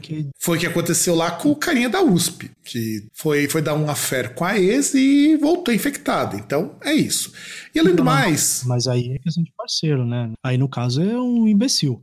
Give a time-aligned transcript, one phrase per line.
[0.00, 0.28] Que...
[0.38, 3.88] Foi o que aconteceu lá com o carinha da USP, que foi, foi dar um
[3.88, 6.36] affair com a ex e voltou infectado.
[6.36, 7.32] Então, é isso.
[7.74, 8.62] E além do não, mais.
[8.66, 10.32] Mas aí é questão de parceiro, né?
[10.42, 12.02] Aí no caso é um imbecil.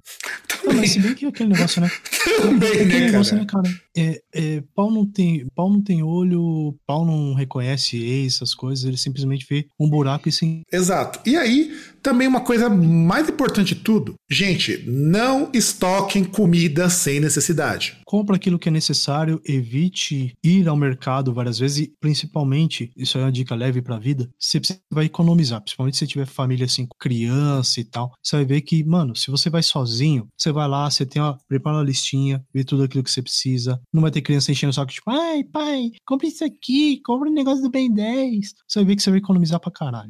[0.65, 1.89] Não, mas se bem que aquele negócio, né?
[2.41, 3.41] Também, né, negócio, cara?
[3.41, 3.81] né, cara?
[3.95, 8.85] É, é, pau, não tem, pau não tem olho, pau não reconhece ex, essas coisas,
[8.85, 10.61] ele simplesmente vê um buraco e sim.
[10.71, 11.19] Exato.
[11.25, 17.97] E aí, também uma coisa mais importante de tudo, gente, não estoquem comida sem necessidade.
[18.05, 23.21] Compra aquilo que é necessário, evite ir ao mercado várias vezes e, principalmente, isso é
[23.21, 24.59] uma dica leve pra vida, você
[24.91, 28.83] vai economizar, principalmente se tiver família assim, com criança e tal, você vai ver que,
[28.83, 32.63] mano, se você vai sozinho, você vai lá, você tem uma, prepara uma listinha, vê
[32.63, 35.91] tudo aquilo que você precisa, não vai ter criança enchendo o saco, tipo, ai, pai,
[36.05, 38.53] compre isso aqui, compre um negócio do Ben 10.
[38.67, 40.09] Você vai ver que você vai economizar pra caralho.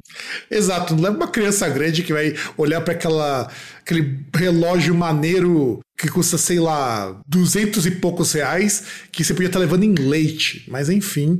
[0.50, 3.52] Exato, não leva uma criança grande que vai olhar para aquela
[3.82, 9.60] aquele relógio maneiro que custa, sei lá, duzentos e poucos reais, que você podia estar
[9.60, 10.66] levando em leite.
[10.68, 11.40] Mas enfim,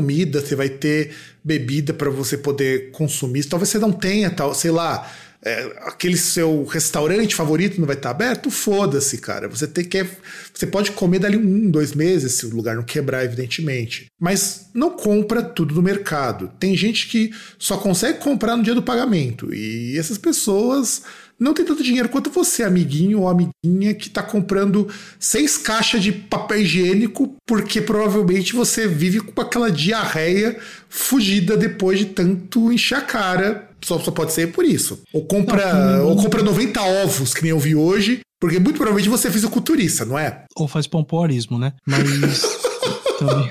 [0.00, 1.12] comida, você vai ter
[1.44, 3.44] bebida para você poder consumir.
[3.44, 5.10] Talvez você não tenha, tal, sei lá
[5.42, 9.48] é, aquele seu restaurante favorito não vai estar aberto, foda-se, cara.
[9.48, 10.06] Você tem que.
[10.52, 14.06] Você pode comer dali um, dois meses, se o lugar não quebrar, evidentemente.
[14.20, 16.50] Mas não compra tudo no mercado.
[16.60, 19.52] Tem gente que só consegue comprar no dia do pagamento.
[19.54, 21.02] E essas pessoas
[21.40, 24.86] não tem tanto dinheiro quanto você, amiguinho ou amiguinha, que tá comprando
[25.18, 30.58] seis caixas de papel higiênico porque provavelmente você vive com aquela diarreia
[30.88, 33.70] fugida depois de tanto encher a cara.
[33.82, 35.02] Só, só pode ser por isso.
[35.14, 39.08] Ou compra, não, ou compra 90 ovos, que nem eu vi hoje, porque muito provavelmente
[39.08, 40.44] você é fisiculturista, não é?
[40.54, 41.72] Ou faz pompoarismo, né?
[41.86, 42.42] Mas
[43.18, 43.50] também.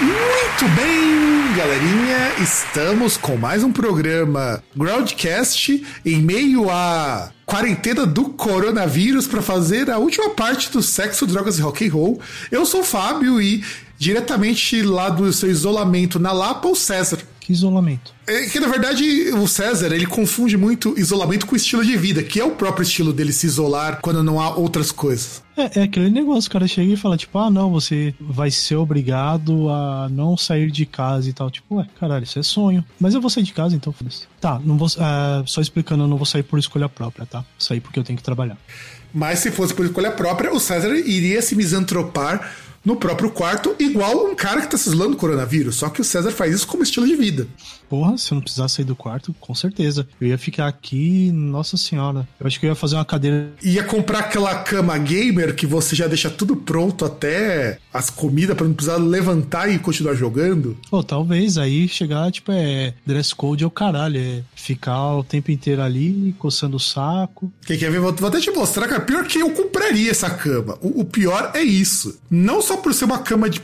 [0.00, 9.26] Muito bem, galerinha, estamos com mais um programa Groundcast em meio à quarentena do coronavírus
[9.26, 12.20] para fazer a última parte do sexo, drogas e rock and roll.
[12.50, 13.62] Eu sou o Fábio e
[14.00, 17.18] diretamente lá do seu isolamento na Lapa, o César.
[17.38, 18.14] Que isolamento?
[18.26, 22.40] É que na verdade o César ele confunde muito isolamento com estilo de vida, que
[22.40, 25.42] é o próprio estilo dele se isolar quando não há outras coisas.
[25.54, 28.76] É, é aquele negócio, o cara chega e fala, tipo, ah, não, você vai ser
[28.76, 31.50] obrigado a não sair de casa e tal.
[31.50, 32.82] Tipo, ué, caralho, isso é sonho.
[32.98, 34.22] Mas eu vou sair de casa, então foda-se.
[34.40, 37.44] Tá, não vou, uh, só explicando, eu não vou sair por escolha própria, tá?
[37.58, 38.56] Sair porque eu tenho que trabalhar.
[39.12, 44.26] Mas se fosse por escolha própria, o César iria se misantropar no próprio quarto, igual
[44.26, 45.76] um cara que tá se isolando do coronavírus.
[45.76, 47.46] Só que o César faz isso como estilo de vida.
[47.90, 50.06] Porra, se eu não precisasse sair do quarto, com certeza.
[50.20, 52.26] Eu ia ficar aqui, nossa senhora.
[52.38, 53.50] Eu acho que eu ia fazer uma cadeira.
[53.60, 58.68] Ia comprar aquela cama gamer que você já deixa tudo pronto até as comidas para
[58.68, 60.78] não precisar levantar e continuar jogando.
[60.88, 64.20] Pô, talvez aí chegar, tipo, é dress code é o caralho.
[64.20, 67.52] É ficar o tempo inteiro ali, coçando o saco.
[67.66, 67.98] Quem quer ver?
[67.98, 69.00] Vou até te mostrar, cara.
[69.00, 70.78] Pior que eu compraria essa cama.
[70.80, 72.20] O, o pior é isso.
[72.30, 73.60] Não só por ser uma cama de,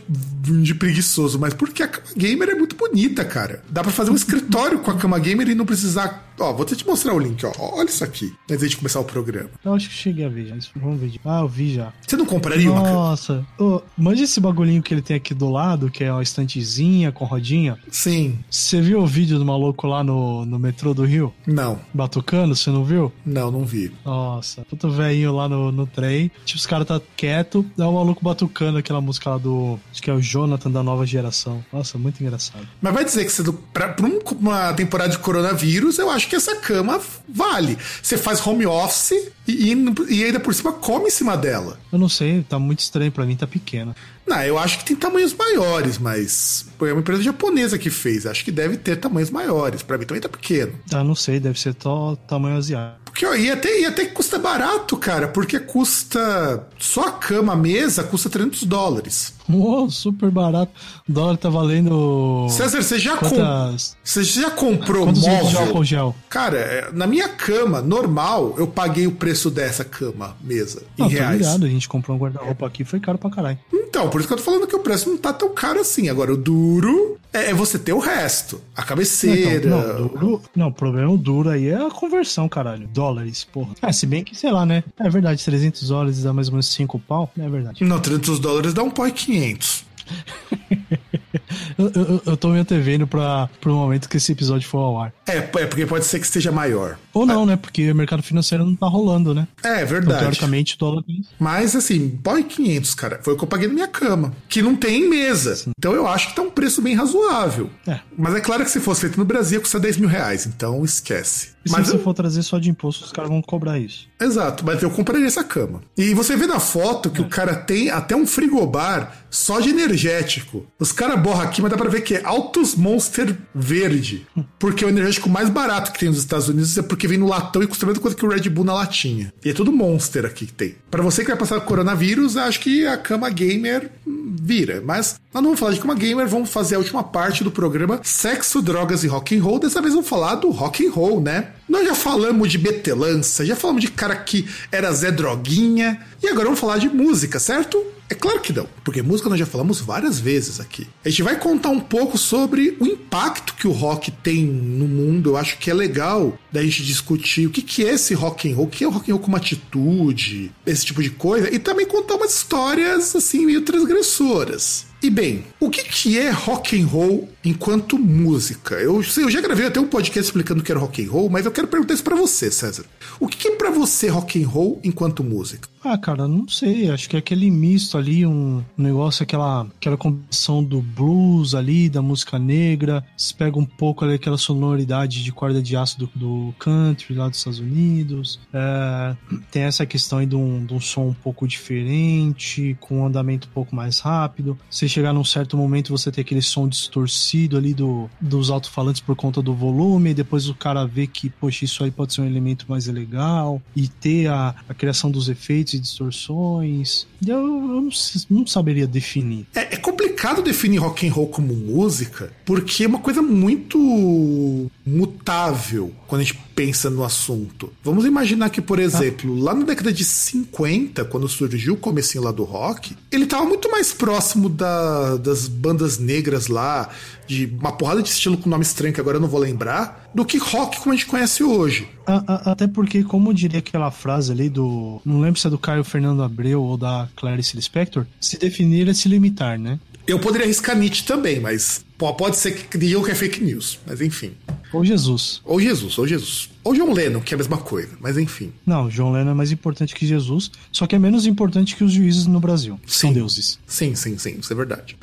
[0.62, 3.62] de preguiçoso, mas porque a cama gamer é muito bonita, cara.
[3.70, 6.25] Dá para fazer escritório com a cama gamer e não precisar.
[6.38, 7.52] Ó, vou te mostrar o link, ó.
[7.58, 9.50] Olha isso aqui, antes de começar o programa.
[9.64, 10.56] Eu acho que cheguei a ver já.
[10.76, 11.12] Vamos ver.
[11.24, 11.92] Ah, eu vi já.
[12.06, 12.82] Você não compraria Nossa.
[12.82, 12.92] uma?
[12.92, 13.46] Nossa.
[13.58, 17.24] Oh, manja esse bagulhinho que ele tem aqui do lado, que é uma estantezinha com
[17.24, 17.78] rodinha?
[17.90, 18.38] Sim.
[18.50, 21.32] Você viu o vídeo do maluco lá no, no metrô do Rio?
[21.46, 21.78] Não.
[21.92, 23.12] Batucando, você não viu?
[23.24, 23.92] Não, não vi.
[24.04, 26.30] Nossa, puto velhinho lá no, no trem.
[26.44, 29.78] Tipo, os caras tá quieto, dá o maluco batucando aquela música lá do.
[29.90, 31.64] Acho que é o Jonathan da nova geração.
[31.72, 32.66] Nossa, muito engraçado.
[32.80, 34.06] Mas vai dizer que você, pra, pra
[34.38, 37.78] uma temporada de coronavírus, eu acho acho que essa cama vale.
[38.02, 39.12] Você faz home office
[39.46, 39.72] e,
[40.08, 41.78] e, ainda por cima come em cima dela.
[41.92, 43.94] Eu não sei, tá muito estranho para mim, tá pequena.
[44.26, 48.26] Não, eu acho que tem tamanhos maiores, mas foi uma empresa japonesa que fez.
[48.26, 49.82] Acho que deve ter tamanhos maiores.
[49.82, 50.72] Para mim também tá pequeno.
[50.92, 53.05] Ah, não sei, deve ser só tamanho asiático.
[53.16, 56.68] Porque ó, e até, e até que custa barato, cara, porque custa.
[56.78, 59.32] Só a cama, a mesa, custa 300 dólares.
[59.50, 60.70] Oh, super barato.
[61.08, 62.46] O dólar tá valendo.
[62.50, 63.94] César, você já, Quantas...
[63.94, 63.96] com...
[64.04, 65.82] você já comprou Quantos móvel?
[65.82, 66.14] Gel?
[66.28, 71.08] Cara, é, na minha cama normal, eu paguei o preço dessa cama, mesa, em não,
[71.08, 71.38] reais.
[71.38, 73.58] Ligado, a gente comprou um guarda-roupa aqui, foi caro pra caralho.
[73.72, 76.10] Então, por isso que eu tô falando que o preço não tá tão caro assim.
[76.10, 78.60] Agora, o duro é, é você ter o resto.
[78.74, 79.68] A cabeceira.
[79.68, 82.88] Não, então, não, duro, não, o problema duro aí é a conversão, caralho.
[82.88, 83.74] Dólares, porra.
[83.82, 84.84] É, se bem que, sei lá, né?
[84.98, 87.30] É verdade, 300 dólares dá mais ou menos 5 pau.
[87.38, 87.84] É verdade.
[87.84, 89.85] Não, 300 dólares dá um pau e 500.
[91.78, 95.12] eu, eu, eu tô me antevendo pra, pro momento que esse episódio for ao ar.
[95.26, 96.98] É, é porque pode ser que esteja maior.
[97.12, 97.46] Ou não, é.
[97.46, 97.56] né?
[97.56, 99.46] Porque o mercado financeiro não tá rolando, né?
[99.62, 100.06] É, verdade.
[100.06, 101.04] Então, teoricamente, o dólar.
[101.38, 103.20] Mas assim, pau 500, cara.
[103.22, 104.32] Foi o que eu paguei na minha cama.
[104.48, 105.56] Que não tem mesa.
[105.56, 105.70] Sim.
[105.78, 107.70] Então eu acho que tá um preço bem razoável.
[107.86, 108.00] É.
[108.16, 110.46] Mas é claro que se fosse feito no Brasil, custa 10 mil reais.
[110.46, 111.55] Então esquece.
[111.66, 112.02] E mas se você eu...
[112.02, 114.06] for trazer só de imposto, os caras vão cobrar isso.
[114.20, 115.82] Exato, mas eu compraria essa cama.
[115.96, 117.24] E você vê na foto que é.
[117.24, 120.66] o cara tem até um frigobar só de energético.
[120.78, 124.26] Os caras borram aqui, mas dá pra ver que é Altos Monster Verde.
[124.58, 127.26] Porque é o energético mais barato que tem nos Estados Unidos é porque vem no
[127.26, 129.32] latão e custa a mesma coisa que o Red Bull na latinha.
[129.44, 130.76] E é tudo Monster aqui que tem.
[130.90, 134.82] Para você que vai passar coronavírus, acho que a cama gamer vira.
[134.84, 138.00] Mas nós não vamos falar de cama gamer, vamos fazer a última parte do programa
[138.02, 139.58] Sexo, Drogas e Rock and Roll.
[139.58, 141.48] Dessa vez vamos falar do rock and roll, né?
[141.68, 146.44] Nós já falamos de betelança, já falamos de cara que era Zé Droguinha, e agora
[146.44, 147.84] vamos falar de música, certo?
[148.08, 150.86] É claro que não, porque música nós já falamos várias vezes aqui.
[151.04, 155.30] A gente vai contar um pouco sobre o impacto que o rock tem no mundo.
[155.30, 158.54] Eu acho que é legal da gente discutir o que, que é esse rock and
[158.54, 161.58] roll, o que é o rock and roll como atitude, esse tipo de coisa, e
[161.58, 164.86] também contar umas histórias assim meio transgressoras.
[165.06, 168.74] E bem, o que, que é rock and roll enquanto música?
[168.74, 171.46] Eu, eu já gravei até um podcast explicando o que era rock and roll, mas
[171.46, 172.84] eu quero perguntar isso para você, César.
[173.20, 175.68] O que, que é para você rock and roll enquanto música?
[175.88, 176.90] Ah, cara, não sei.
[176.90, 182.02] Acho que é aquele misto ali, um negócio, aquela, aquela combinação do blues ali, da
[182.02, 183.04] música negra.
[183.16, 187.28] Se pega um pouco ali aquela sonoridade de corda de aço do, do country lá
[187.28, 188.40] dos Estados Unidos.
[188.52, 189.16] É,
[189.48, 193.46] tem essa questão aí de um, de um som um pouco diferente, com um andamento
[193.46, 194.58] um pouco mais rápido.
[194.68, 199.14] Você chegar num certo momento, você tem aquele som distorcido ali do, dos alto-falantes por
[199.14, 202.66] conta do volume, depois o cara vê que, poxa, isso aí pode ser um elemento
[202.68, 207.06] mais legal, e ter a, a criação dos efeitos e distorções.
[207.26, 207.90] Eu, eu não,
[208.30, 209.46] não, saberia definir.
[209.54, 215.92] É, é, complicado definir rock and roll como música, porque é uma coisa muito mutável
[216.06, 217.70] quando a gente pensa no assunto.
[217.84, 219.44] Vamos imaginar que, por exemplo, ah.
[219.44, 223.70] lá na década de 50, quando surgiu o comecinho lá do rock, ele estava muito
[223.70, 226.88] mais próximo da, das bandas negras lá,
[227.26, 230.24] de uma porrada de estilo com nome estranho que agora eu não vou lembrar, do
[230.24, 231.86] que rock como a gente conhece hoje.
[232.06, 235.00] até porque, como diria aquela frase ali do.
[235.04, 238.94] Não lembro se é do Caio Fernando Abreu ou da Clarice Lispector, se definir é
[238.94, 239.78] se limitar, né?
[240.06, 244.00] Eu poderia arriscar Nietzsche também, mas pode ser que digam que é fake news, mas
[244.00, 244.34] enfim.
[244.72, 245.40] Ou Jesus.
[245.44, 246.50] Ou Jesus, ou Jesus.
[246.62, 248.52] Ou John Lennon, que é a mesma coisa, mas enfim.
[248.64, 251.92] Não, John Lennon é mais importante que Jesus, só que é menos importante que os
[251.92, 252.78] juízes no Brasil.
[252.86, 253.08] Sim.
[253.08, 253.58] São deuses.
[253.66, 254.96] Sim, sim, sim, isso é verdade.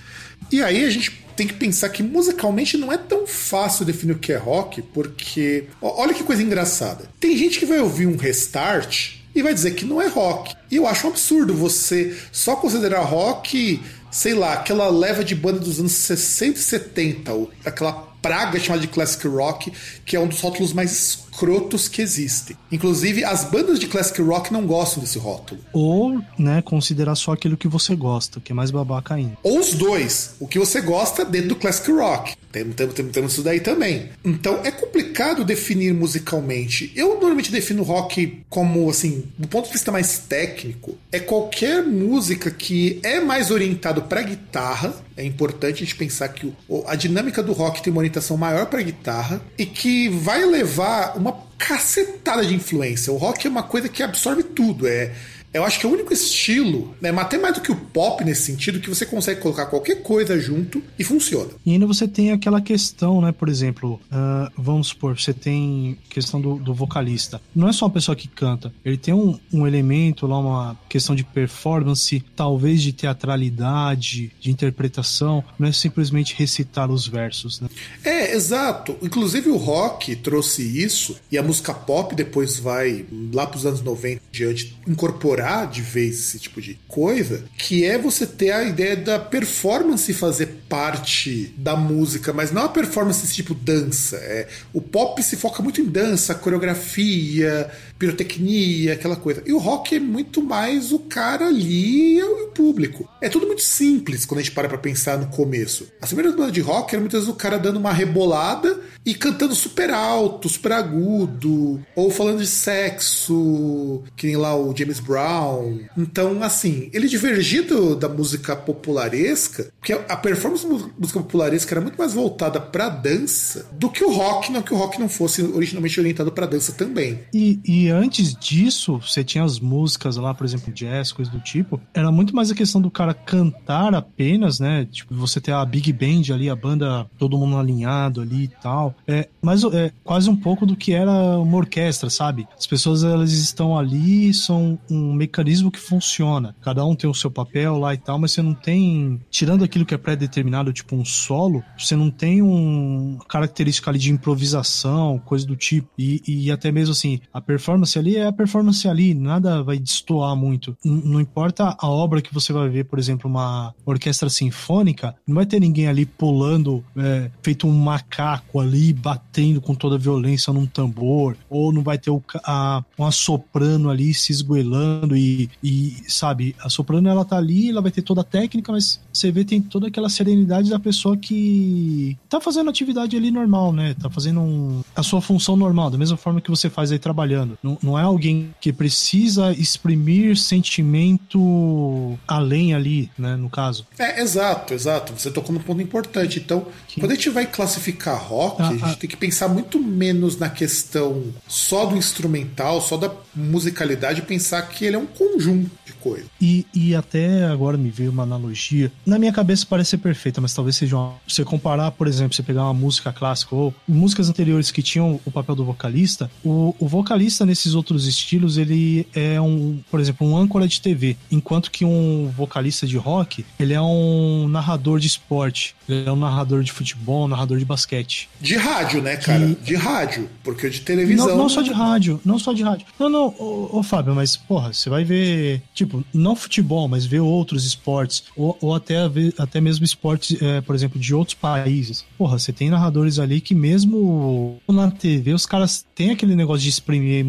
[0.51, 4.19] E aí a gente tem que pensar que musicalmente não é tão fácil definir o
[4.19, 5.65] que é rock, porque.
[5.81, 7.09] Olha que coisa engraçada.
[7.19, 10.55] Tem gente que vai ouvir um restart e vai dizer que não é rock.
[10.69, 13.81] E eu acho um absurdo você só considerar rock
[14.13, 17.31] sei lá, aquela leva de banda dos anos 60 e 70,
[17.65, 19.71] aquela praga chamada de classic rock,
[20.05, 22.55] que é um dos rótulos mais escrotos que existem.
[22.71, 25.59] Inclusive, as bandas de classic rock não gostam desse rótulo.
[25.73, 29.37] Ou, né, considerar só aquilo que você gosta, que é mais babaca ainda.
[29.43, 30.35] Ou os dois.
[30.39, 32.35] O que você gosta dentro do classic rock.
[32.51, 34.09] Temos, temos, temos, temos isso daí também.
[34.23, 36.91] Então, é complicado definir musicalmente.
[36.95, 42.51] Eu normalmente defino rock como, assim, do ponto de vista mais técnico, é qualquer música
[42.51, 44.93] que é mais orientado para guitarra.
[45.17, 46.53] É importante a gente pensar que
[46.87, 51.35] a dinâmica do rock tem uma orientação maior para guitarra e que vai levar uma
[51.57, 53.11] cacetada de influência.
[53.11, 54.87] O rock é uma coisa que absorve tudo.
[54.87, 55.11] É,
[55.53, 58.41] Eu acho que é o único estilo, né, até mais do que o pop nesse
[58.41, 61.51] sentido, que você consegue colocar qualquer coisa junto e funciona.
[61.63, 63.31] E ainda você tem aquela questão, né?
[63.31, 67.39] Por exemplo, uh, vamos supor, você tem questão do, do, vocalista.
[67.53, 71.15] Não é só uma pessoa que canta, ele tem um, um elemento lá, uma questão
[71.15, 77.69] de performance, talvez de teatralidade, de interpretação, não é simplesmente recitar os versos, né?
[78.03, 78.97] É, exato.
[79.01, 83.81] Inclusive o rock trouxe isso e a música pop depois vai lá para os anos
[83.81, 88.95] 90 diante incorporar de vez esse tipo de coisa, que é você ter a ideia
[88.95, 94.17] da performance fazer parte da música, mas não a performance tipo dança.
[94.17, 97.69] É, o pop se foca muito em dança, coreografia,
[98.03, 99.41] pirotecnia, aquela coisa.
[99.45, 103.07] E o rock é muito mais o cara ali e o público.
[103.21, 105.87] É tudo muito simples quando a gente para pra pensar no começo.
[106.01, 109.55] As primeiras bandas de rock eram muitas vezes o cara dando uma rebolada e cantando
[109.55, 115.79] super alto, super agudo, ou falando de sexo, que nem lá o James Brown.
[115.97, 122.13] Então, assim, ele divergido da música popularesca, porque a performance música popularesca era muito mais
[122.13, 126.31] voltada pra dança do que o rock, não que o rock não fosse originalmente orientado
[126.31, 127.19] pra dança também.
[127.33, 131.79] E, e antes disso, você tinha as músicas lá, por exemplo, jazz, coisas do tipo,
[131.93, 134.85] era muito mais a questão do cara cantar apenas, né?
[134.85, 138.95] Tipo, você ter a big band ali, a banda, todo mundo alinhado ali e tal.
[139.07, 142.47] É, mas é quase um pouco do que era uma orquestra, sabe?
[142.57, 146.55] As pessoas elas estão ali, são um mecanismo que funciona.
[146.61, 149.85] Cada um tem o seu papel lá e tal, mas você não tem, tirando aquilo
[149.85, 155.45] que é pré-determinado, tipo um solo, você não tem um característica ali de improvisação, coisa
[155.45, 155.89] do tipo.
[155.97, 160.35] E, e até mesmo assim, a performance ali é a performance ali, nada vai destoar
[160.35, 160.75] muito.
[160.83, 165.45] Não importa a obra que você vai ver, por exemplo, uma orquestra sinfônica, não vai
[165.45, 170.65] ter ninguém ali pulando, é, feito um macaco ali, batendo com toda a violência num
[170.65, 176.55] tambor, ou não vai ter o, a, uma soprano ali se esgoelando e, e, sabe,
[176.59, 179.61] a soprano ela tá ali, ela vai ter toda a técnica, mas você vê tem
[179.61, 183.93] toda aquela serenidade da pessoa que tá fazendo atividade ali normal, né?
[183.95, 187.57] Tá fazendo um, a sua função normal, da mesma forma que você faz aí trabalhando.
[187.63, 193.37] Não, não é alguém que precisa exprimir sentimento além ali, né?
[193.37, 193.87] No caso.
[193.97, 195.13] É, exato, exato.
[195.17, 196.39] Você tocou num ponto importante.
[196.39, 196.67] Então,
[196.99, 198.95] quando a gente vai classificar rock, ah, a gente ah.
[198.95, 204.85] tem que pensar muito menos na questão só do instrumental, só da musicalidade, pensar que
[204.85, 206.27] ele é um conjunto de coisas.
[206.41, 208.91] E, e até agora me veio uma analogia.
[209.05, 211.15] Na minha cabeça parece ser perfeita, mas talvez seja uma.
[211.27, 215.31] Você comparar, por exemplo, você pegar uma música clássica ou músicas anteriores que tinham o
[215.31, 220.35] papel do vocalista, o, o vocalista nesses outros estilos, ele é um, por exemplo, um
[220.35, 225.75] âncora de TV, enquanto que um vocalista de rock, ele é um narrador de esporte,
[225.87, 228.27] ele é um narrador de futebol, um narrador de basquete.
[228.41, 229.55] De rádio, né, cara?
[229.63, 231.27] De rádio, porque de televisão.
[231.27, 232.87] Não, não só de rádio, não só de rádio.
[232.99, 237.19] Não, não, ô, ô, Fábio, mas porra, você vai ver, tipo, não futebol, mas ver
[237.19, 238.95] outros esportes, ou, ou até,
[239.37, 242.03] até mesmo esportes, é, por exemplo, de outros países.
[242.17, 246.69] Porra, você tem narradores ali que mesmo na TV os caras têm aquele negócio de
[246.69, 247.19] exprimir a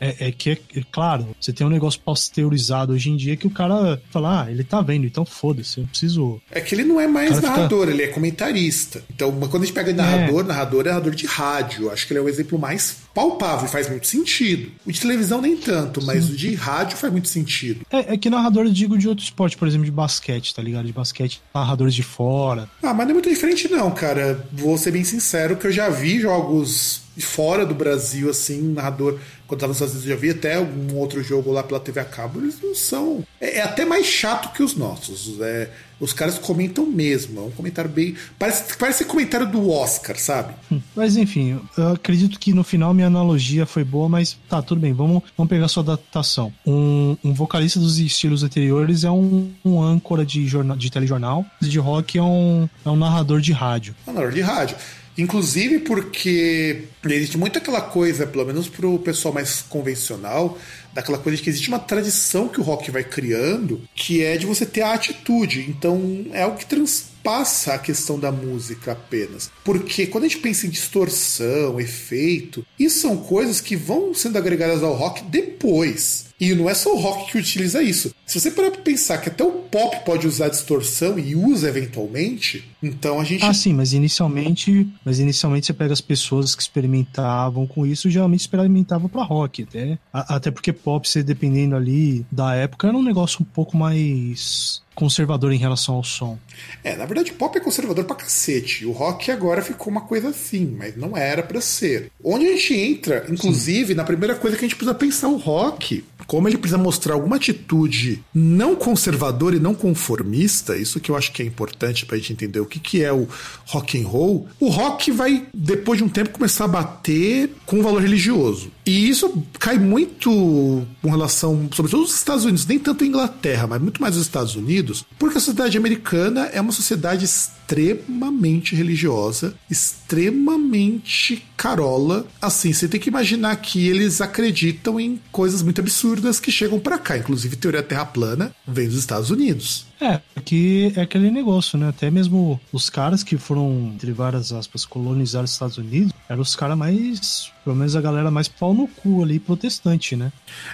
[0.00, 3.46] É, é que, é, é, claro, você tem um negócio pasteurizado hoje em dia que
[3.46, 6.40] o cara fala, ah, ele tá vendo, então foda-se, eu preciso.
[6.50, 7.92] É que ele não é mais narrador, fica...
[7.92, 9.02] ele é comentarista.
[9.14, 10.48] Então, quando a gente pega narrador, é.
[10.48, 11.90] narrador é narrador de rádio.
[11.90, 14.70] Acho que ele é o exemplo mais palpável e faz muito sentido.
[14.86, 16.32] O de televisão nem tanto, mas Sim.
[16.32, 17.84] o de rádio faz muito sentido.
[17.90, 20.86] É, é que narrador eu digo de outro esporte, por exemplo, de basquete, tá ligado?
[20.86, 22.68] De basquete, narradores de fora.
[22.82, 24.44] Ah, mas não é muito diferente não, cara.
[24.52, 29.18] Vou ser bem sincero que eu já vi jogos fora do Brasil, assim, narrador
[29.50, 31.98] quando estava nos Estados Unidos, eu já vi até algum outro jogo lá pela TV
[31.98, 33.24] a cabo, eles não são.
[33.40, 35.40] É, é até mais chato que os nossos.
[35.40, 35.68] É,
[36.00, 37.40] os caras comentam mesmo.
[37.40, 38.16] É um comentário bem.
[38.38, 40.54] Parece, parece comentário do Oscar, sabe?
[40.72, 44.80] Hum, mas enfim, eu acredito que no final minha analogia foi boa, mas tá, tudo
[44.80, 44.92] bem.
[44.92, 46.52] Vamos, vamos pegar sua adaptação.
[46.66, 51.78] Um, um vocalista dos estilos anteriores é um, um âncora de, jornal, de telejornal, de
[51.78, 53.94] rock é um, é um narrador de rádio.
[54.06, 54.76] Um narrador de rádio.
[55.18, 60.56] Inclusive porque existe muito aquela coisa, pelo menos pro pessoal mais convencional,
[60.92, 64.46] daquela coisa de que existe uma tradição que o rock vai criando, que é de
[64.46, 65.66] você ter a atitude.
[65.68, 69.50] Então é algo que transpassa a questão da música apenas.
[69.64, 74.82] Porque quando a gente pensa em distorção, efeito, isso são coisas que vão sendo agregadas
[74.82, 76.26] ao rock depois.
[76.40, 78.14] E não é só o rock que utiliza isso.
[78.30, 82.64] Se você parar pra pensar que até o pop pode usar distorção e usa eventualmente,
[82.80, 83.44] então a gente.
[83.44, 84.88] Ah, sim, mas inicialmente.
[85.04, 89.64] Mas inicialmente você pega as pessoas que experimentavam com isso, geralmente experimentavam para rock.
[89.64, 94.80] Até, até porque pop, você dependendo ali da época, era um negócio um pouco mais
[94.94, 96.38] conservador em relação ao som.
[96.84, 98.84] É, na verdade, pop é conservador pra cacete.
[98.84, 102.12] O rock agora ficou uma coisa assim, mas não era para ser.
[102.22, 103.94] Onde a gente entra, inclusive, Sim.
[103.94, 107.36] na primeira coisa que a gente precisa pensar o rock, como ele precisa mostrar alguma
[107.36, 112.32] atitude não conservadora e não conformista, isso que eu acho que é importante pra gente
[112.32, 113.28] entender o que, que é o
[113.66, 117.82] rock and roll, o rock vai, depois de um tempo, começar a bater com o
[117.82, 118.70] valor religioso.
[118.90, 123.80] E isso cai muito com relação, sobretudo os Estados Unidos, nem tanto a Inglaterra, mas
[123.80, 131.44] muito mais os Estados Unidos, porque a sociedade americana é uma sociedade extremamente religiosa, extremamente
[131.56, 132.26] carola.
[132.42, 136.98] Assim, você tem que imaginar que eles acreditam em coisas muito absurdas que chegam para
[136.98, 139.86] cá, inclusive teoria terra plana vem dos Estados Unidos.
[140.00, 141.88] É, que é aquele negócio, né?
[141.88, 146.56] Até mesmo os caras que foram, entre várias aspas, colonizar os Estados Unidos, eram os
[146.56, 150.32] caras mais, pelo menos a galera mais pau no cu ali, protestante, né?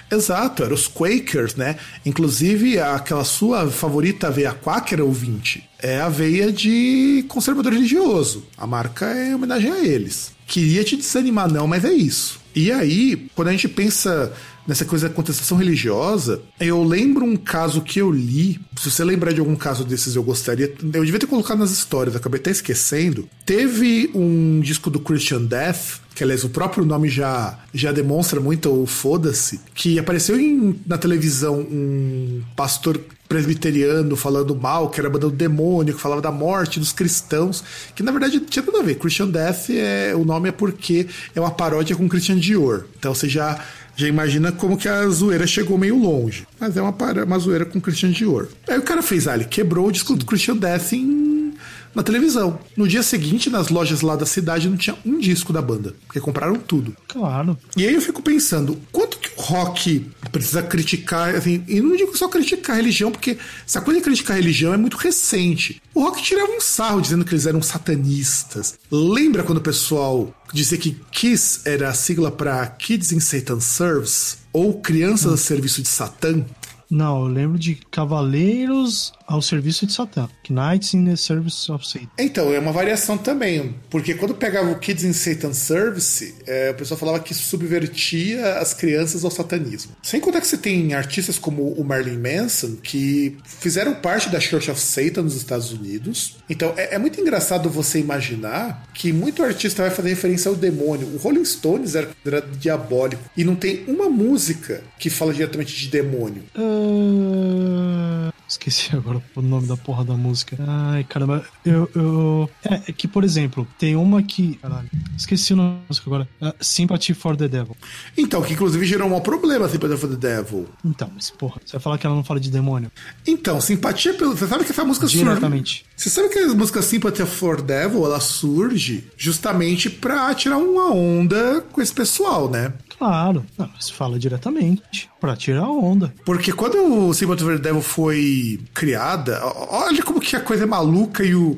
[0.09, 1.75] Exato, eram os Quakers, né?
[2.05, 8.45] Inclusive, aquela sua favorita veia Quaker ouvinte é a veia de conservador religioso.
[8.57, 10.31] A marca é homenagem a eles.
[10.47, 12.39] Queria te desanimar, não, mas é isso.
[12.55, 14.33] E aí, quando a gente pensa
[14.67, 18.59] nessa coisa da contestação religiosa, eu lembro um caso que eu li.
[18.75, 20.73] Se você lembrar de algum caso desses, eu gostaria.
[20.93, 23.27] Eu devia ter colocado nas histórias, acabei até esquecendo.
[23.45, 28.69] Teve um disco do Christian Death, que aliás o próprio nome já, já demonstra muito
[28.69, 35.29] o foda-se, que apareceu em, na televisão um pastor presbiteriano falando mal, que era banda
[35.29, 38.95] do demônio, que falava da morte dos cristãos, que na verdade tinha tudo a ver.
[38.95, 42.85] Christian Death é o nome é porque é uma paródia com Christian Dior.
[42.97, 43.63] Então você já
[43.97, 46.47] já imagina como que a zoeira chegou meio longe.
[46.59, 48.47] Mas é uma, uma zoeira com Christian Dior.
[48.69, 51.53] Aí o cara fez, ah, ele quebrou o disco do Christian Death em,
[51.95, 52.59] na televisão.
[52.77, 56.19] No dia seguinte, nas lojas lá da cidade, não tinha um disco da banda, porque
[56.19, 56.95] compraram tudo.
[57.07, 57.57] Claro.
[57.75, 62.75] E aí eu fico pensando, quanto rock precisa criticar, assim, e não digo só criticar
[62.75, 65.81] a religião, porque essa coisa de criticar a religião é muito recente.
[65.93, 68.77] O rock tirava um sarro dizendo que eles eram satanistas.
[68.91, 74.37] Lembra quando o pessoal dizia que KISS era a sigla para Kids in Satan Service?
[74.51, 75.35] Ou Crianças hum.
[75.35, 76.43] a Serviço de Satã?
[76.89, 80.29] Não, eu lembro de Cavaleiros ao serviço de Satã.
[80.49, 82.07] Knights in the Service of Satan.
[82.17, 86.75] Então, é uma variação também, porque quando pegava o Kids in Satan Service, é, o
[86.75, 89.91] pessoal falava que subvertia as crianças ao satanismo.
[90.01, 94.71] Sem contar que você tem artistas como o Marilyn Manson, que fizeram parte da Church
[94.71, 96.37] of Satan nos Estados Unidos.
[96.49, 101.07] Então, é, é muito engraçado você imaginar que muito artista vai fazer referência ao demônio.
[101.13, 105.89] O Rolling Stones era, era diabólico, e não tem uma música que fala diretamente de
[105.89, 106.43] demônio.
[106.55, 108.36] Uh...
[108.47, 110.57] Esqueci agora o nome da porra da música.
[110.65, 111.43] Ai, caramba.
[111.65, 111.89] Eu.
[111.93, 112.49] eu...
[112.63, 114.55] É, é, que, por exemplo, tem uma que.
[114.55, 114.89] Caralho.
[115.17, 116.29] Esqueci o nome da música agora.
[116.41, 117.75] Uh, Sympathy for the Devil.
[118.17, 120.67] Então, que inclusive gerou um problema, Sympathy for the Devil.
[120.85, 122.91] Então, mas porra, você vai falar que ela não fala de demônio?
[123.25, 124.35] Então, simpatia pelo.
[124.35, 125.23] Você sabe que essa música surge.
[125.23, 125.85] Diretamente.
[125.95, 130.91] Você sabe que a música Sympathy for the Devil ela surge justamente pra tirar uma
[130.91, 132.73] onda com esse pessoal, né?
[132.97, 136.13] Claro, não, mas fala diretamente para tirar onda.
[136.25, 138.36] Porque quando o Sympathy for the Devil foi
[138.73, 141.57] criada, olha como que a coisa é maluca e o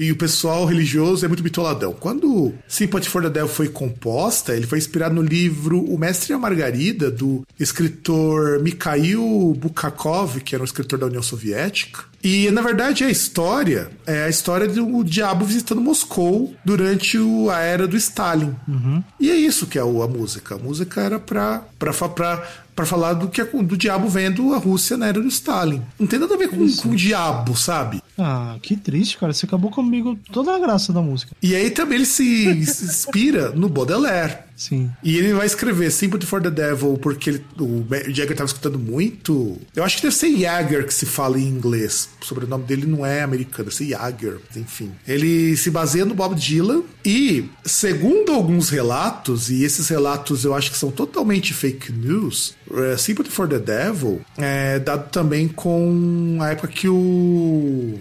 [0.00, 1.92] e o pessoal religioso é muito bitoladão.
[1.92, 6.34] Quando Sympathy for the Devil foi composta, ele foi inspirado no livro O Mestre e
[6.34, 12.04] a Margarida, do escritor Mikhail Bukakov, que era um escritor da União Soviética.
[12.22, 17.60] E, na verdade, a história é a história do diabo visitando Moscou durante o, a
[17.60, 18.54] era do Stalin.
[18.66, 19.04] Uhum.
[19.18, 20.54] E é isso que é a música.
[20.54, 22.48] A música era pra, pra, pra,
[22.80, 25.82] para falar do que do diabo vendo a Rússia na era do Stalin.
[25.98, 28.02] Não tem nada a ver com, com o diabo, sabe?
[28.18, 29.32] Ah, que triste, cara.
[29.32, 31.34] Você acabou comigo toda a graça da música.
[31.42, 34.50] E aí também ele se inspira no Baudelaire.
[34.60, 34.90] Sim.
[35.02, 39.58] E ele vai escrever Sympathy for the Devil porque ele, o Jagger estava escutando muito.
[39.74, 42.10] Eu acho que deve ser Jagger que se fala em inglês.
[42.20, 44.92] O sobrenome dele não é americano, deve ser Jagger, enfim.
[45.08, 50.70] Ele se baseia no Bob Dylan e, segundo alguns relatos, e esses relatos eu acho
[50.70, 56.50] que são totalmente fake news, uh, Sympathy for the Devil é dado também com a
[56.50, 57.98] época que o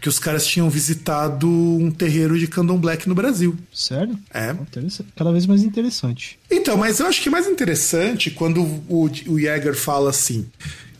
[0.00, 3.56] que os caras tinham visitado um terreiro de candomblé no Brasil.
[3.72, 4.18] Sério?
[4.32, 4.54] É.
[5.14, 6.38] Cada vez mais interessante.
[6.50, 10.46] Então, mas eu acho que é mais interessante quando o, o Jäger fala assim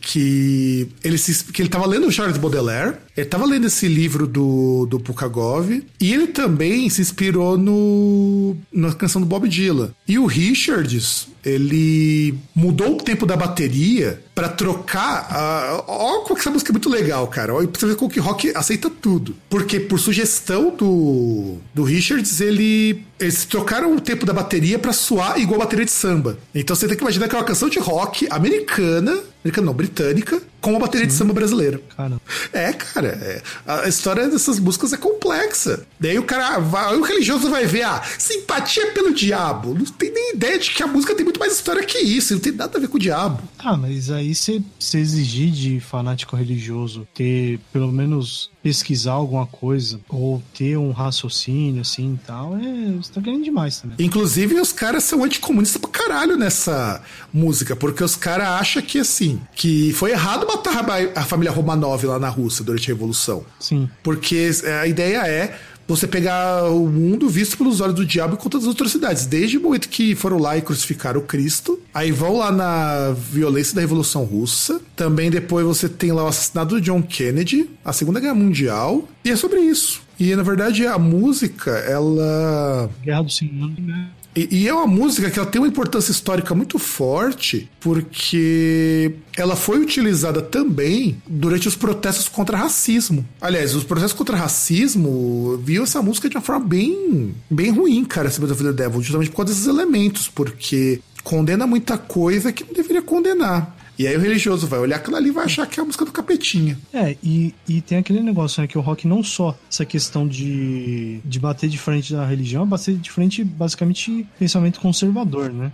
[0.00, 4.26] que ele se, que ele estava lendo o Charles Baudelaire, ele estava lendo esse livro
[4.26, 9.92] do, do Pukagov, e ele também se inspirou no, na canção do Bob Dylan.
[10.08, 15.28] E o Richards, ele mudou o tempo da bateria para trocar.
[15.30, 17.54] Uh, olha como essa música é muito legal, cara.
[17.54, 19.36] Olha você ver como que rock aceita tudo.
[19.48, 25.38] Porque, por sugestão do, do Richards, ele, eles trocaram o tempo da bateria para soar
[25.38, 26.38] igual a bateria de samba.
[26.54, 30.40] Então você tem que imaginar que é uma canção de rock americana, americana não, britânica,
[30.60, 31.12] com a bateria Sim.
[31.12, 31.80] de samba brasileira.
[31.96, 32.20] Caramba.
[32.52, 33.42] É, cara, é.
[33.66, 35.86] a história dessas músicas é complexa.
[35.98, 39.74] Daí o cara, vai, o religioso vai ver, ah, simpatia pelo diabo.
[39.74, 42.40] Não tem nem ideia de que a música tem muito mais história que isso, não
[42.40, 43.42] tem nada a ver com o diabo.
[43.58, 44.62] Ah, mas aí você
[44.94, 52.14] exigir de fanático religioso ter pelo menos pesquisar alguma coisa ou ter um raciocínio assim
[52.14, 53.96] e tal, é, você tá ganhando demais também.
[53.98, 59.40] Inclusive, os caras são anticomunistas pra caralho nessa música, porque os caras acham que assim,
[59.54, 60.84] que foi errado matar
[61.14, 63.44] a família Romanov lá na Rússia durante a Revolução.
[63.58, 63.88] Sim.
[64.02, 68.48] Porque a ideia é você pegar o mundo visto pelos olhos do diabo e com
[68.48, 69.26] todas as atrocidades.
[69.26, 73.74] Desde o momento que foram lá e crucificaram o Cristo, aí vão lá na violência
[73.74, 74.80] da Revolução Russa.
[74.94, 79.08] Também depois você tem lá o assassinato do John Kennedy, a Segunda Guerra Mundial.
[79.24, 80.00] E é sobre isso.
[80.18, 82.88] E na verdade a música, ela.
[83.02, 84.10] Guerra do Senhor, né?
[84.34, 89.56] E, e, é uma música que ela tem uma importância histórica muito forte, porque ela
[89.56, 93.26] foi utilizada também durante os protestos contra racismo.
[93.40, 98.28] Aliás, os protestos contra racismo viu essa música de uma forma bem, bem ruim, cara,
[98.28, 102.72] esse of the Devil, justamente por causa desses elementos, porque condena muita coisa que não
[102.72, 103.79] deveria condenar.
[104.00, 106.06] E aí o religioso vai olhar aquilo ali e vai achar que é a música
[106.06, 106.78] do capetinha.
[106.90, 111.20] É, e, e tem aquele negócio, né, que o rock não só essa questão de,
[111.22, 115.70] de bater de frente da religião, é bater de frente basicamente pensamento conservador, né?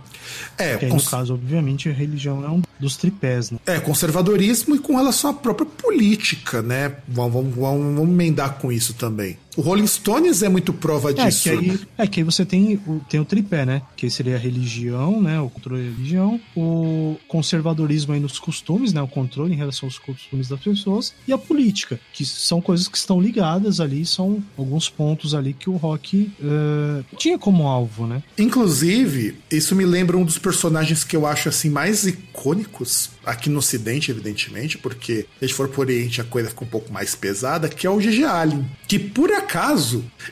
[0.57, 1.05] É, que aí, cons...
[1.05, 3.59] no caso, obviamente, a religião é um dos tripés, né?
[3.65, 6.97] É, conservadorismo e com relação à própria política, né?
[7.07, 9.37] Vamos, vamos, vamos, vamos emendar com isso também.
[9.57, 11.49] O Rolling Stones é muito prova disso.
[11.49, 13.81] É, que aí, é, que aí você tem o, tem o tripé, né?
[13.95, 15.41] Que seria a religião, né?
[15.41, 19.01] O controle da religião, o conservadorismo aí nos costumes, né?
[19.01, 22.97] O controle em relação aos costumes das pessoas e a política, que são coisas que
[22.99, 28.21] estão ligadas ali, são alguns pontos ali que o rock uh, tinha como alvo, né?
[28.37, 33.57] Inclusive, isso me lembra um dos personagens que eu acho assim mais icônicos aqui no
[33.57, 37.15] Ocidente, evidentemente, porque se a gente for pro Oriente a coisa fica um pouco mais
[37.15, 39.46] pesada, que é o Gigi Allen, que por acaso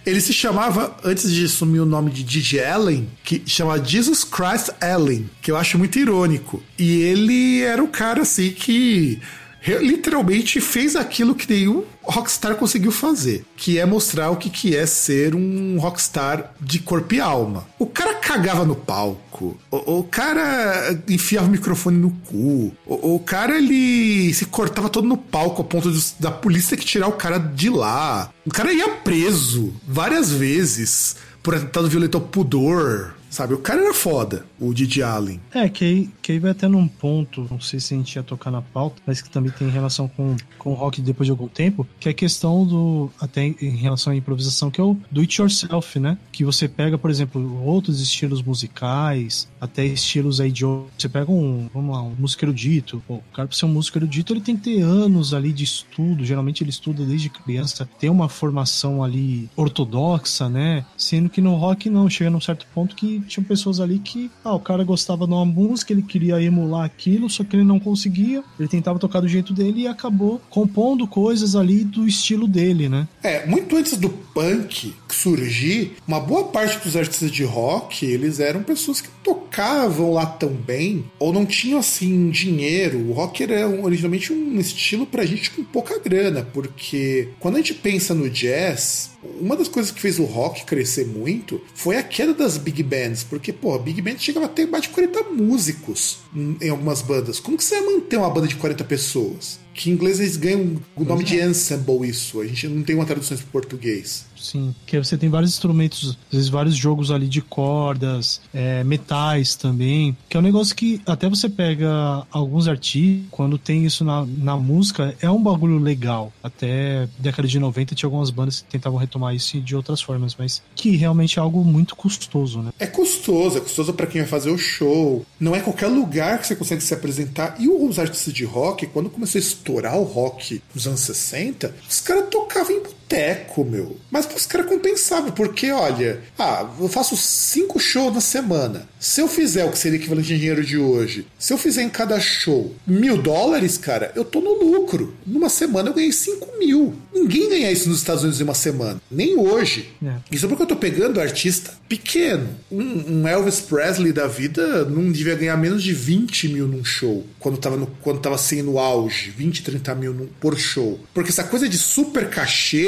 [0.06, 4.70] ele se chamava, antes de assumir o nome de Gigi Allen, que chama Jesus Christ
[4.82, 6.62] Allen, que eu acho muito irônico.
[6.78, 9.20] E ele era o cara assim que
[9.68, 14.86] literalmente fez aquilo que nenhum rockstar conseguiu fazer, que é mostrar o que, que é
[14.86, 17.66] ser um rockstar de corpo e alma.
[17.80, 23.20] O cara cagava no palco, o, o cara enfiava o microfone no cu, o, o,
[23.20, 27.14] cara ele se cortava todo no palco a ponto de, da polícia que tirar o
[27.14, 28.30] cara de lá.
[28.46, 33.94] O cara ia preso várias vezes por atentado violento ao pudor, Sabe, o cara era
[33.94, 35.42] foda, o Didi Allen.
[35.54, 38.24] É, que aí, que aí vai até num ponto, não sei se a gente ia
[38.24, 41.50] tocar na pauta, mas que também tem relação com, com o rock depois de algum
[41.50, 45.20] tempo, que é a questão do, até em relação à improvisação, que é o do
[45.20, 46.18] it yourself, né?
[46.32, 50.64] Que você pega, por exemplo, outros estilos musicais, até estilos aí de.
[50.98, 53.04] Você pega um, vamos lá, um músico erudito.
[53.06, 55.66] Pô, o cara, pra ser um músico erudito, ele tem que ter anos ali de
[55.66, 56.24] estudo.
[56.24, 60.86] Geralmente ele estuda desde criança, tem uma formação ali ortodoxa, né?
[60.96, 64.54] Sendo que no rock não, chega num certo ponto que tinham pessoas ali que, ah,
[64.54, 68.44] o cara gostava de uma música, ele queria emular aquilo, só que ele não conseguia.
[68.60, 73.08] Ele tentava tocar do jeito dele e acabou compondo coisas ali do estilo dele, né?
[73.24, 78.62] É, muito antes do punk surgir, uma boa parte dos artistas de rock, eles eram
[78.62, 83.00] pessoas que tocavam lá tão bem, ou não tinham assim dinheiro.
[83.10, 87.74] O rock era originalmente um estilo pra gente com pouca grana, porque quando a gente
[87.74, 92.34] pensa no jazz, uma das coisas que fez o rock crescer muito foi a queda
[92.34, 96.20] das big bands, porque, pô, big band chegava a ter mais de 40 músicos
[96.62, 97.40] em algumas bandas.
[97.40, 99.60] Como que você vai manter uma banda de 40 pessoas?
[99.76, 101.26] Que em inglês eles ganham o nome é.
[101.26, 102.40] de ensemble isso.
[102.40, 104.26] A gente não tem uma tradução para português.
[104.46, 109.56] Sim, que você tem vários instrumentos, às vezes vários jogos ali de cordas, é, metais
[109.56, 112.86] também, que é um negócio que até você pega alguns artistas,
[113.32, 116.32] quando tem isso na, na música, é um bagulho legal.
[116.44, 120.62] Até década de 90 tinha algumas bandas que tentavam retomar isso de outras formas, mas
[120.76, 122.72] que realmente é algo muito custoso, né?
[122.80, 125.26] É custoso, é custoso para quem vai fazer o show.
[125.40, 127.56] Não é qualquer lugar que você consegue se apresentar.
[127.60, 132.00] E os artistas de rock, quando começou a estourar o rock nos anos 60, os
[132.00, 133.98] caras tocavam em teco, meu.
[134.12, 138.88] Mas os caras compensavam, porque olha, ah, eu faço cinco shows na semana.
[139.00, 141.90] Se eu fizer o que seria equivalente em dinheiro de hoje, se eu fizer em
[141.90, 145.14] cada show mil dólares, cara, eu tô no lucro.
[145.26, 146.96] Numa semana eu ganhei cinco mil.
[147.14, 149.02] Ninguém ganha isso nos Estados Unidos em uma semana.
[149.10, 149.94] Nem hoje.
[150.04, 150.16] É.
[150.32, 152.50] Isso porque eu tô pegando artista pequeno.
[152.72, 157.26] Um, um, Elvis Presley da vida não devia ganhar menos de 20 mil num show.
[157.40, 159.30] Quando tava, no, quando tava assim no auge.
[159.32, 161.00] 20, 30 mil num, por show.
[161.14, 162.30] Porque essa coisa de super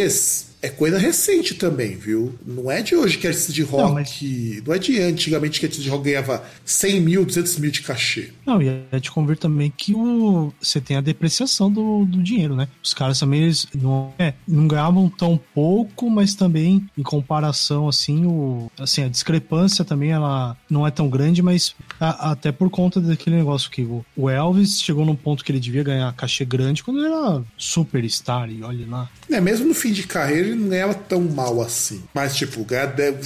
[0.07, 0.46] this.
[0.61, 2.33] É coisa recente também, viu?
[2.45, 3.83] Não é de hoje que artista de rock.
[3.83, 4.19] Não, mas...
[4.65, 8.29] não é de antigamente que artista de rock ganhava 100 mil, 200 mil de cachê.
[8.45, 12.55] Não, e é de convir também que o, você tem a depreciação do, do dinheiro,
[12.55, 12.67] né?
[12.83, 18.25] Os caras também eles não, é, não ganhavam tão pouco, mas também em comparação, assim,
[18.25, 22.99] o, assim, a discrepância também ela não é tão grande, mas a, até por conta
[22.99, 26.83] daquele negócio que o, o Elvis chegou num ponto que ele devia ganhar cachê grande
[26.83, 29.09] quando ele era superstar, e olha lá.
[29.29, 32.03] É, mesmo no fim de carreira ele não ganhava tão mal assim.
[32.13, 32.65] Mas, tipo,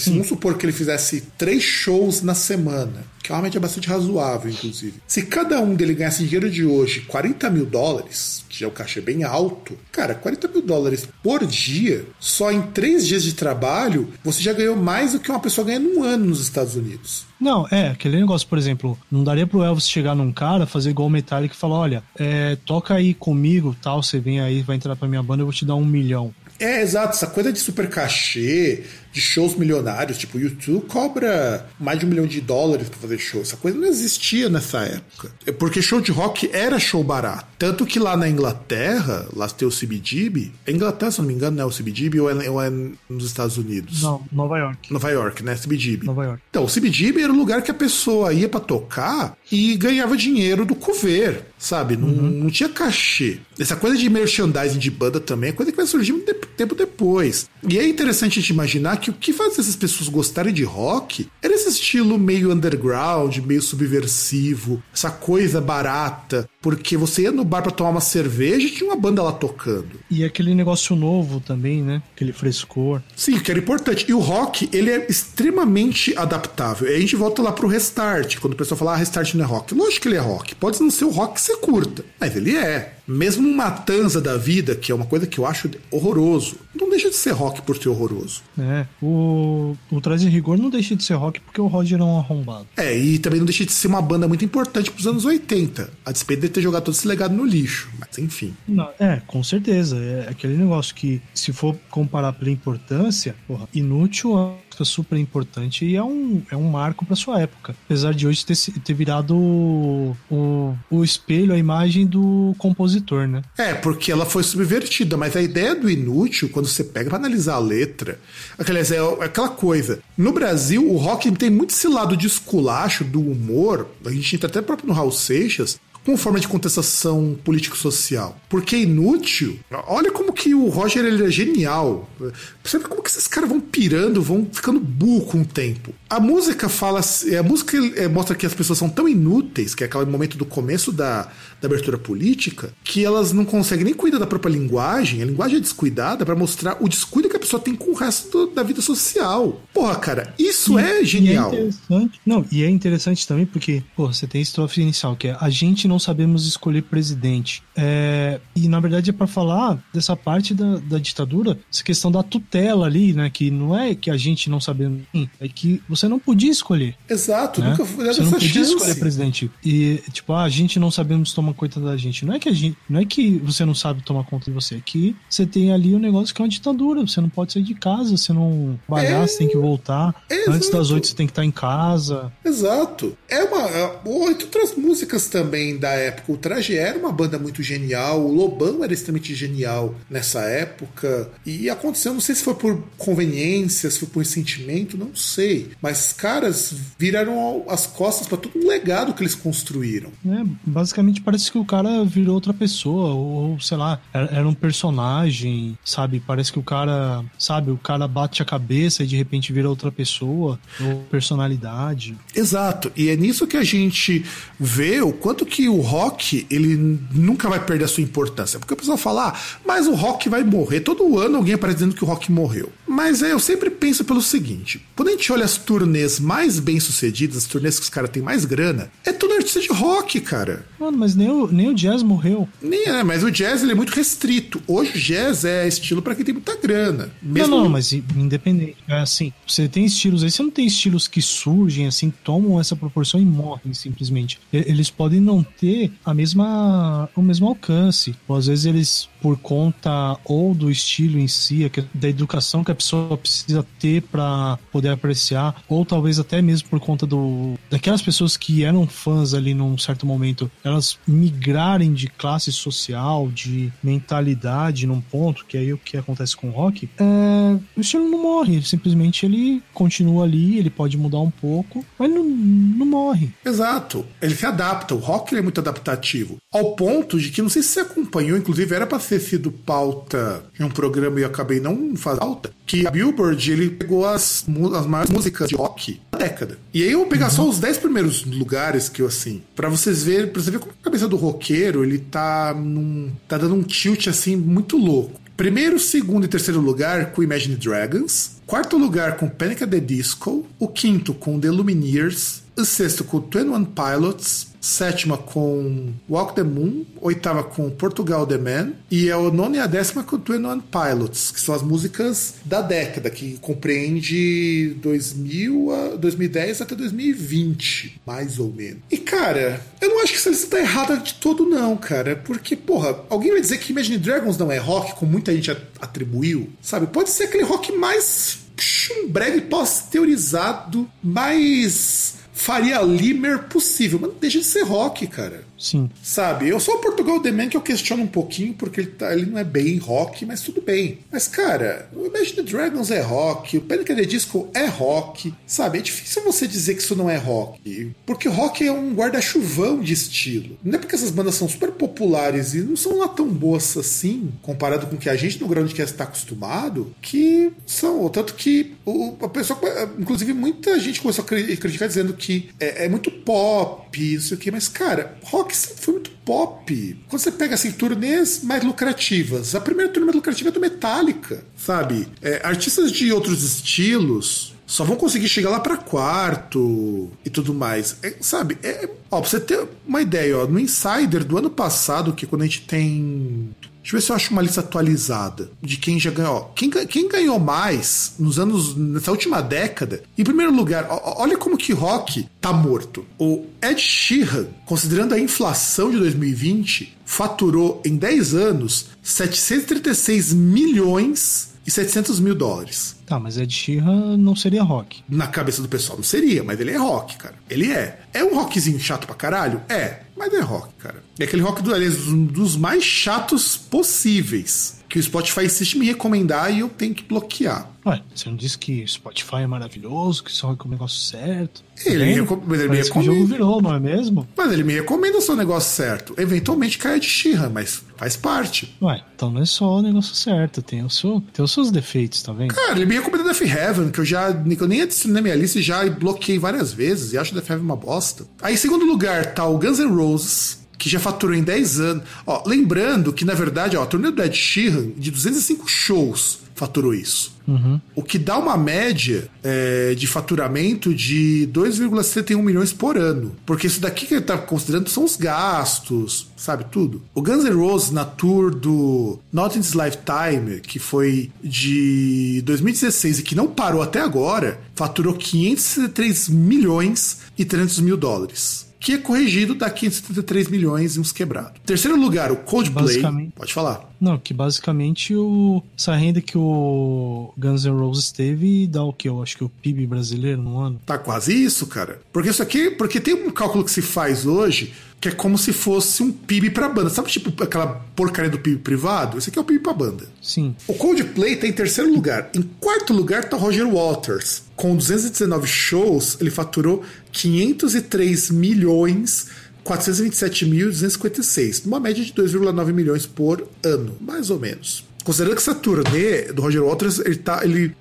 [0.07, 4.51] vamos supor que ele fizesse três shows na semana que é uma média bastante razoável,
[4.51, 4.95] inclusive.
[5.07, 8.99] Se cada um dele ganhasse dinheiro de hoje 40 mil dólares, que é o cachê
[8.99, 14.41] bem alto, cara, 40 mil dólares por dia, só em três dias de trabalho, você
[14.41, 17.25] já ganhou mais do que uma pessoa ganha num ano nos Estados Unidos.
[17.39, 21.07] Não, é, aquele negócio, por exemplo, não daria pro Elvis chegar num cara, fazer igual
[21.07, 24.95] o Metallica e falar, olha, é, toca aí comigo, tal, você vem aí, vai entrar
[24.95, 26.31] pra minha banda, eu vou te dar um milhão.
[26.61, 31.99] É, exato, essa coisa de super cachê, de shows milionários, tipo, o YouTube cobra mais
[31.99, 33.41] de um milhão de dólares para fazer show.
[33.41, 35.31] Essa coisa não existia nessa época.
[35.45, 37.45] É porque show de rock era show barato.
[37.57, 40.51] Tanto que lá na Inglaterra, lá tem o CBGB.
[40.65, 42.71] É Inglaterra, se não me engano, não é o CBGB ou é, ou é
[43.09, 44.01] nos Estados Unidos?
[44.01, 44.91] Não, Nova York.
[44.91, 45.55] Nova York, né?
[45.55, 46.05] CBGB.
[46.05, 46.41] Nova York.
[46.49, 50.65] Então, o CBGB era o lugar que a pessoa ia para tocar e ganhava dinheiro
[50.65, 51.95] do cover, sabe?
[51.95, 52.29] Não, uhum.
[52.43, 53.39] não tinha cachê.
[53.59, 57.49] Essa coisa de merchandising de banda também é coisa que vai surgir um tempo depois.
[57.67, 61.27] E é interessante a gente imaginar que o que faz essas pessoas gostarem de rock
[61.41, 67.63] era esse estilo meio underground, meio subversivo, essa coisa barata, porque você ia no bar
[67.63, 69.99] para tomar uma cerveja e tinha uma banda lá tocando.
[70.09, 72.01] E aquele negócio novo também, né?
[72.15, 73.01] Aquele frescor.
[73.15, 74.05] Sim, que era importante.
[74.07, 76.87] E o rock, ele é extremamente adaptável.
[76.87, 79.43] E aí a gente volta lá pro Restart, quando o pessoal fala, ah, Restart não
[79.43, 79.73] é rock.
[79.73, 80.53] Lógico que ele é rock.
[80.55, 82.97] Pode não ser o rock que você curta, mas ele é.
[83.07, 87.09] Mesmo uma tanza da vida, que é uma coisa que eu acho horroroso, não deixa
[87.09, 88.41] de ser rock por ser horroroso.
[88.59, 92.17] É, o, o Traz Rigor não deixa de ser rock porque o Roger é um
[92.17, 92.67] arrombado.
[92.77, 96.11] É, e também não deixa de ser uma banda muito importante pros anos 80, a
[96.11, 98.53] despeito de ter jogado todo esse legado no lixo, mas enfim.
[98.67, 99.97] Não, é, com certeza.
[99.97, 104.37] É aquele negócio que, se for comparar pela importância, porra, inútil
[104.71, 107.75] música super importante e é um, é um marco para sua época.
[107.85, 113.41] Apesar de hoje ter, ter virado o, o, o espelho, a imagem do compositor, né?
[113.57, 117.55] É, porque ela foi subvertida, mas a ideia do inútil, quando você pega para analisar
[117.55, 118.19] a letra,
[118.57, 119.99] aliás, é, é aquela coisa.
[120.17, 123.87] No Brasil, o rock tem muito esse lado de esculacho, do humor.
[124.05, 128.37] A gente entra até próprio no Raul Seixas, como forma de contestação político-social.
[128.49, 129.59] Porque é inútil.
[129.87, 132.09] Olha como que o Roger ele é genial.
[132.19, 135.93] Vê como que esses caras vão pirando, vão ficando burro com o tempo.
[136.09, 136.99] A música fala.
[136.99, 140.45] A música é, mostra que as pessoas são tão inúteis, que é aquele momento do
[140.45, 145.21] começo da, da abertura política, que elas não conseguem nem cuidar da própria linguagem.
[145.21, 148.47] A linguagem é descuidada para mostrar o descuido que a pessoa tem com o resto
[148.47, 149.61] da vida social.
[149.73, 151.53] Porra, cara, isso e, é genial.
[151.53, 152.21] E é interessante.
[152.25, 155.49] Não, e é interessante também porque, porra, você tem a estrofe inicial, que é a
[155.49, 157.61] gente não sabemos escolher presidente.
[157.75, 162.23] É, e na verdade é para falar dessa parte da, da ditadura, essa questão da
[162.23, 163.29] tutela ali, né?
[163.29, 165.01] Que não é que a gente não sabemos,
[165.39, 166.95] é que você não podia escolher.
[167.07, 167.69] Exato, né?
[167.69, 168.73] nunca foi Você não podia chance.
[168.73, 169.51] escolher presidente.
[169.63, 172.25] E, tipo, ah, a gente não sabemos tomar conta da gente.
[172.25, 174.75] Não é que a gente, não é que você não sabe tomar conta de você,
[174.75, 177.01] é que você tem ali um negócio que é uma ditadura.
[177.01, 179.27] Você não pode sair de casa, você não trabalhar, é...
[179.27, 180.15] você tem que voltar.
[180.47, 182.31] Antes das oito você tem que estar em casa.
[182.43, 183.17] Exato.
[183.29, 183.61] É uma.
[183.69, 186.31] É, outras músicas também da época.
[186.31, 191.29] O Traje era uma banda muito genial, o Lobão era extremamente genial nessa época.
[191.45, 195.71] E aconteceu, não sei se foi por conveniência, se foi por sentimento, não sei.
[195.81, 200.11] Mas caras viraram as costas para todo o legado que eles construíram.
[200.25, 205.77] É, basicamente parece que o cara virou outra pessoa, ou sei lá, era um personagem,
[205.83, 206.19] sabe?
[206.19, 209.91] Parece que o cara, sabe, o cara bate a cabeça e de repente vira outra
[209.91, 212.17] pessoa, ou personalidade.
[212.35, 214.25] Exato, e é nisso que a gente
[214.59, 216.75] vê o quanto que o rock, ele
[217.11, 218.59] nunca vai perder a sua importância.
[218.59, 220.81] Porque o pessoal fala, ah, mas o rock vai morrer.
[220.81, 222.71] Todo ano alguém aparece dizendo que o rock morreu.
[222.91, 226.77] Mas é, eu sempre penso pelo seguinte: quando a gente olha as turnês mais bem
[226.77, 230.65] sucedidas, as turnês que os caras têm mais grana, é tudo artista de rock, cara.
[230.77, 232.49] Mano, mas nem o, nem o jazz morreu.
[232.61, 234.61] Nem é, mas o jazz ele é muito restrito.
[234.67, 237.09] Hoje o jazz é estilo para quem tem muita grana.
[237.21, 238.77] Mesmo não, não, mas independente.
[238.87, 242.75] É assim, você tem estilos aí, você não tem estilos que surgem assim, tomam essa
[242.75, 244.37] proporção e morrem simplesmente.
[244.51, 248.13] Eles podem não ter a mesma, o mesmo alcance.
[248.27, 252.71] Ou às vezes eles por conta ou do estilo em si, é da educação que
[252.71, 258.01] a pessoa precisa ter para poder apreciar, ou talvez até mesmo por conta do daquelas
[258.01, 264.87] pessoas que eram fãs ali num certo momento, elas migrarem de classe social, de mentalidade
[264.87, 268.21] num ponto, que é aí o que acontece com o rock, é, o estilo não
[268.21, 273.29] morre, simplesmente ele continua ali, ele pode mudar um pouco, mas não, não morre.
[273.45, 277.61] Exato, ele se adapta, o rock é muito adaptativo, ao ponto de que, não sei
[277.61, 281.97] se você acompanhou, inclusive era para ter sido pauta em um programa e acabei não
[281.97, 286.57] fazendo pauta, que a Billboard ele pegou as, as maiores músicas de rock da década.
[286.73, 287.31] E aí eu vou pegar uhum.
[287.31, 290.71] só os 10 primeiros lugares que eu assim, para vocês verem, para você ver como
[290.71, 295.19] a cabeça do roqueiro, ele tá num tá dando um tilt assim muito louco.
[295.35, 298.37] Primeiro, segundo e terceiro lugar com Imagine Dragons.
[298.45, 299.63] Quarto lugar com Panic!
[299.63, 300.45] at the Disco.
[300.59, 302.43] O quinto com The Lumineers.
[302.55, 308.73] O sexto com 21 Pilots sétima com Walk the Moon, oitava com Portugal The Man,
[308.91, 312.61] e a nona e a décima com Twin One Pilots, que são as músicas da
[312.61, 318.81] década, que compreende 2000 a 2010 até 2020, mais ou menos.
[318.91, 322.55] E cara, eu não acho que essa lista tá errada de todo, não, cara, porque,
[322.55, 325.49] porra, alguém vai dizer que Imagine Dragons não é rock, como muita gente
[325.79, 326.87] atribuiu, sabe?
[326.87, 334.63] Pode ser aquele rock mais chumbrega pós-teorizado, mais Faria Limer possível, mas deixa de ser
[334.63, 335.43] rock, cara.
[335.61, 335.89] Sim.
[336.01, 336.49] Sabe?
[336.49, 339.27] Eu sou o Portugal The Man que eu questiono um pouquinho, porque ele, tá, ele
[339.27, 340.99] não é bem rock, mas tudo bem.
[341.11, 343.91] Mas, cara, o Imagine Dragons é rock, o Panic!
[343.95, 345.79] The Disco é rock, sabe?
[345.79, 349.93] É difícil você dizer que isso não é rock, porque rock é um guarda-chuvão de
[349.93, 350.57] estilo.
[350.63, 354.31] Não é porque essas bandas são super populares e não são lá tão boas assim,
[354.41, 358.07] comparado com o que a gente no Groundcast está acostumado, que são.
[358.09, 359.59] Tanto que o, a pessoa,
[359.99, 364.67] inclusive, muita gente começou a criticar dizendo que é, é muito pop, isso aqui, mas,
[364.67, 367.03] cara, rock rock sempre foi muito pop.
[367.09, 371.43] Quando você pega assim, turnês mais lucrativas, a primeira turnê mais lucrativa é do Metallica,
[371.55, 372.07] sabe?
[372.21, 377.97] É, artistas de outros estilos só vão conseguir chegar lá para quarto e tudo mais.
[378.01, 378.57] É, sabe?
[378.63, 382.27] É, ó, pra você ter uma ideia, ó, no Insider do ano passado, que é
[382.27, 385.99] quando a gente tem Deixa eu ver se eu acho uma lista atualizada de quem
[385.99, 386.51] já ganhou.
[386.55, 388.75] Quem, quem ganhou mais nos anos.
[388.75, 390.03] nessa última década?
[390.17, 393.05] Em primeiro lugar, olha como que rock tá morto.
[393.17, 401.71] O Ed Sheeran, considerando a inflação de 2020, faturou em 10 anos 736 milhões e
[401.71, 402.95] 700 mil dólares.
[403.11, 405.03] Tá, mas Ed Sheeran não seria rock.
[405.09, 407.35] Na cabeça do pessoal não seria, mas ele é rock, cara.
[407.49, 407.99] Ele é.
[408.13, 409.61] É um rockzinho chato pra caralho?
[409.67, 411.03] É, mas é rock, cara.
[411.19, 415.85] É aquele rock do, aliás, dos mais chatos possíveis que o Spotify insiste em me
[415.85, 417.71] recomendar e eu tenho que bloquear.
[417.85, 421.63] Ué, você não disse que Spotify é maravilhoso, que só é o negócio certo?
[421.85, 422.99] Ele, me, recom ele me recomenda.
[422.99, 424.27] o jogo virou, não é mesmo?
[424.35, 426.13] Mas ele me recomenda o seu negócio certo.
[426.17, 428.77] Eventualmente cai de Shira, mas faz parte.
[428.81, 432.21] Ué, então não é só o negócio certo, tem, o seu, tem os seus defeitos,
[432.21, 432.53] tá vendo?
[432.53, 435.35] Cara, ele me recomenda Death Heaven, que eu já que eu nem adicionei na minha
[435.35, 438.25] lista e já bloqueei várias vezes e acho Death Heaven uma bosta.
[438.41, 442.03] Aí, em segundo lugar, tá o Guns N' Roses, que já faturou em 10 anos.
[442.25, 446.91] Ó, lembrando que, na verdade, ó, a turnê do Ed Sheeran, de 205 shows, faturou
[446.91, 447.35] isso.
[447.47, 447.79] Uhum.
[447.95, 453.35] O que dá uma média é, de faturamento de 2,71 milhões por ano.
[453.45, 457.03] Porque isso daqui que ele está considerando são os gastos, sabe tudo.
[457.13, 463.19] O Guns N' Roses na tour do Not in This Lifetime, que foi de 2016
[463.19, 468.97] e que não parou até agora, faturou 503 milhões e 300 mil dólares que é
[468.97, 471.61] corrigido dá 573 milhões e uns quebrados.
[471.63, 473.31] Terceiro lugar, o Coldplay.
[473.35, 473.90] Pode falar.
[474.01, 479.07] Não, que basicamente o, essa renda que o Guns N' Roses teve dá o que?
[479.07, 480.81] Eu acho que o PIB brasileiro no ano.
[480.83, 482.01] Tá quase isso, cara.
[482.11, 485.51] Porque isso aqui, porque tem um cálculo que se faz hoje que é como se
[485.51, 486.87] fosse um PIB pra banda.
[486.91, 489.17] Sabe, tipo, aquela porcaria do PIB privado?
[489.17, 490.05] Esse aqui é o PIB pra banda.
[490.21, 490.55] Sim.
[490.67, 492.29] O Coldplay tá em terceiro lugar.
[492.35, 494.43] Em quarto lugar tá o Roger Waters.
[494.55, 499.27] Com 219 shows, ele faturou 503 milhões
[499.65, 504.85] 427.256, numa média de 2,9 milhões por ano, mais ou menos.
[505.03, 507.75] Considerando que essa turnê do Roger Waters, ele, tá, ele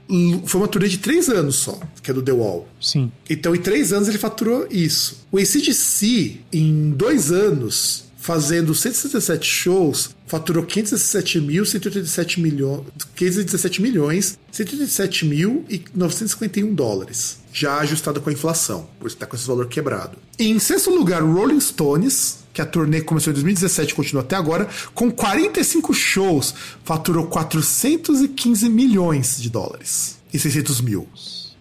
[0.47, 2.67] foi uma turnê de três anos só, que é do The Wall.
[2.81, 3.13] Sim.
[3.29, 5.27] Então, em três anos, ele faturou isso.
[5.31, 12.85] O ACDC, em dois anos, fazendo 167 shows, faturou 517 mil, 187 milhões,
[13.17, 19.27] 517 milhões, 187 mil e 951 dólares, já ajustado com a inflação, por isso está
[19.27, 20.19] com esse valor quebrado.
[20.39, 24.69] Em sexto lugar, Rolling Stones, que a turnê começou em 2017 e continua até agora,
[24.95, 26.55] com 45 shows,
[26.85, 31.09] faturou 415 milhões de dólares e 600 mil.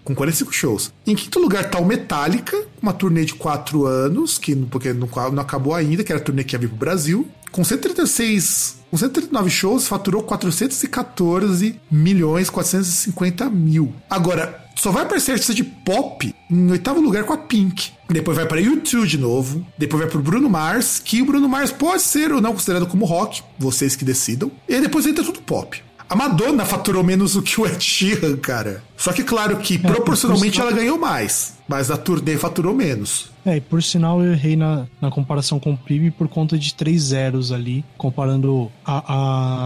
[0.10, 0.91] Com 45 shows.
[1.05, 5.43] Em quinto lugar está o Metallica, uma turnê de 4 anos, que porque não, não
[5.43, 9.49] acabou ainda, que era a turnê que ia vir pro Brasil com 136 Com 139
[9.51, 13.93] shows, faturou 414 milhões 450 mil.
[14.10, 17.91] Agora, só vai aparecer artista de pop em oitavo lugar com a Pink.
[18.10, 19.64] Depois vai para YouTube de novo.
[19.78, 22.88] Depois vai para o Bruno Mars, que o Bruno Mars pode ser ou não considerado
[22.88, 24.51] como rock, vocês que decidam.
[24.68, 25.84] E depois entra tudo pop.
[26.10, 28.84] A Madonna faturou menos do que o Ed Sheeran, cara.
[28.97, 31.53] Só que, claro, que é, proporcionalmente ela ganhou mais.
[31.68, 33.30] Mas a turnê faturou menos.
[33.45, 36.74] É, e por sinal eu errei na, na comparação com o PIB por conta de
[36.74, 39.03] três zeros ali, comparando a,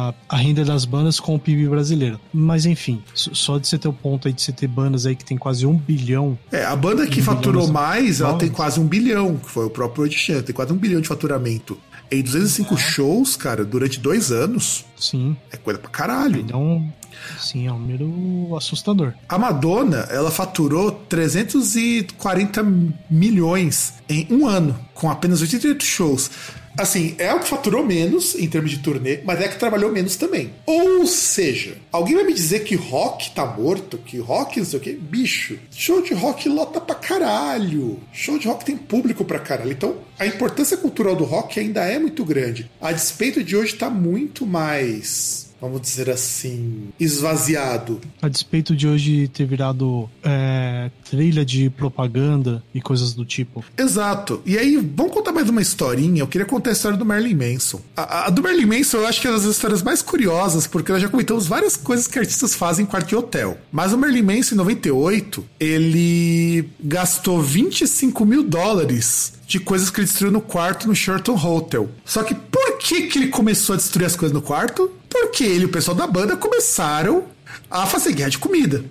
[0.10, 2.20] a, a renda das bandas com o PIB brasileiro.
[2.34, 5.24] Mas enfim, só de você ter o ponto aí de você ter bandas aí que
[5.24, 6.38] tem quase um bilhão.
[6.52, 10.06] É, a banda que faturou mais, ela tem quase um bilhão, que foi o próprio
[10.06, 11.80] Ed Sheeran, tem quase um bilhão de faturamento.
[12.14, 12.78] Em 205 é.
[12.78, 14.86] shows, cara, durante dois anos.
[14.96, 15.36] Sim.
[15.52, 16.40] É coisa pra caralho.
[16.42, 16.94] Então,
[17.40, 19.14] sim, é um número assustador.
[19.28, 22.64] A Madonna, ela faturou 340
[23.10, 26.30] milhões em um ano, com apenas 88 shows.
[26.78, 30.16] Assim, é o que faturou menos em termos de turnê, mas é que trabalhou menos
[30.16, 30.52] também.
[30.66, 34.82] Ou seja, alguém vai me dizer que rock tá morto, que rock não sei o
[34.82, 34.94] que?
[34.94, 38.00] Bicho, show de rock lota pra caralho.
[38.12, 39.72] Show de rock tem público pra caralho.
[39.72, 42.70] Então, a importância cultural do rock ainda é muito grande.
[42.82, 48.02] A despeito de hoje tá muito mais vamos dizer assim, esvaziado.
[48.22, 53.64] A despeito de hoje ter virado é, trilha de propaganda e coisas do tipo.
[53.78, 54.42] Exato.
[54.46, 56.22] E aí, vamos contar mais uma historinha.
[56.22, 57.80] Eu queria contar a história do Marilyn Manson.
[57.96, 60.92] A, a do Marilyn Manson eu acho que é uma das histórias mais curiosas, porque
[60.92, 63.58] nós já comentamos várias coisas que artistas fazem em quarto de hotel.
[63.72, 70.08] Mas o Marilyn Manson, em 98, ele gastou 25 mil dólares de coisas que ele
[70.08, 71.90] destruiu no quarto no Sheraton Hotel.
[72.06, 74.92] Só que por que, que ele começou a destruir as coisas no quarto?
[75.10, 77.26] Porque ele e o pessoal da banda começaram
[77.70, 78.84] a fazer guerra de comida.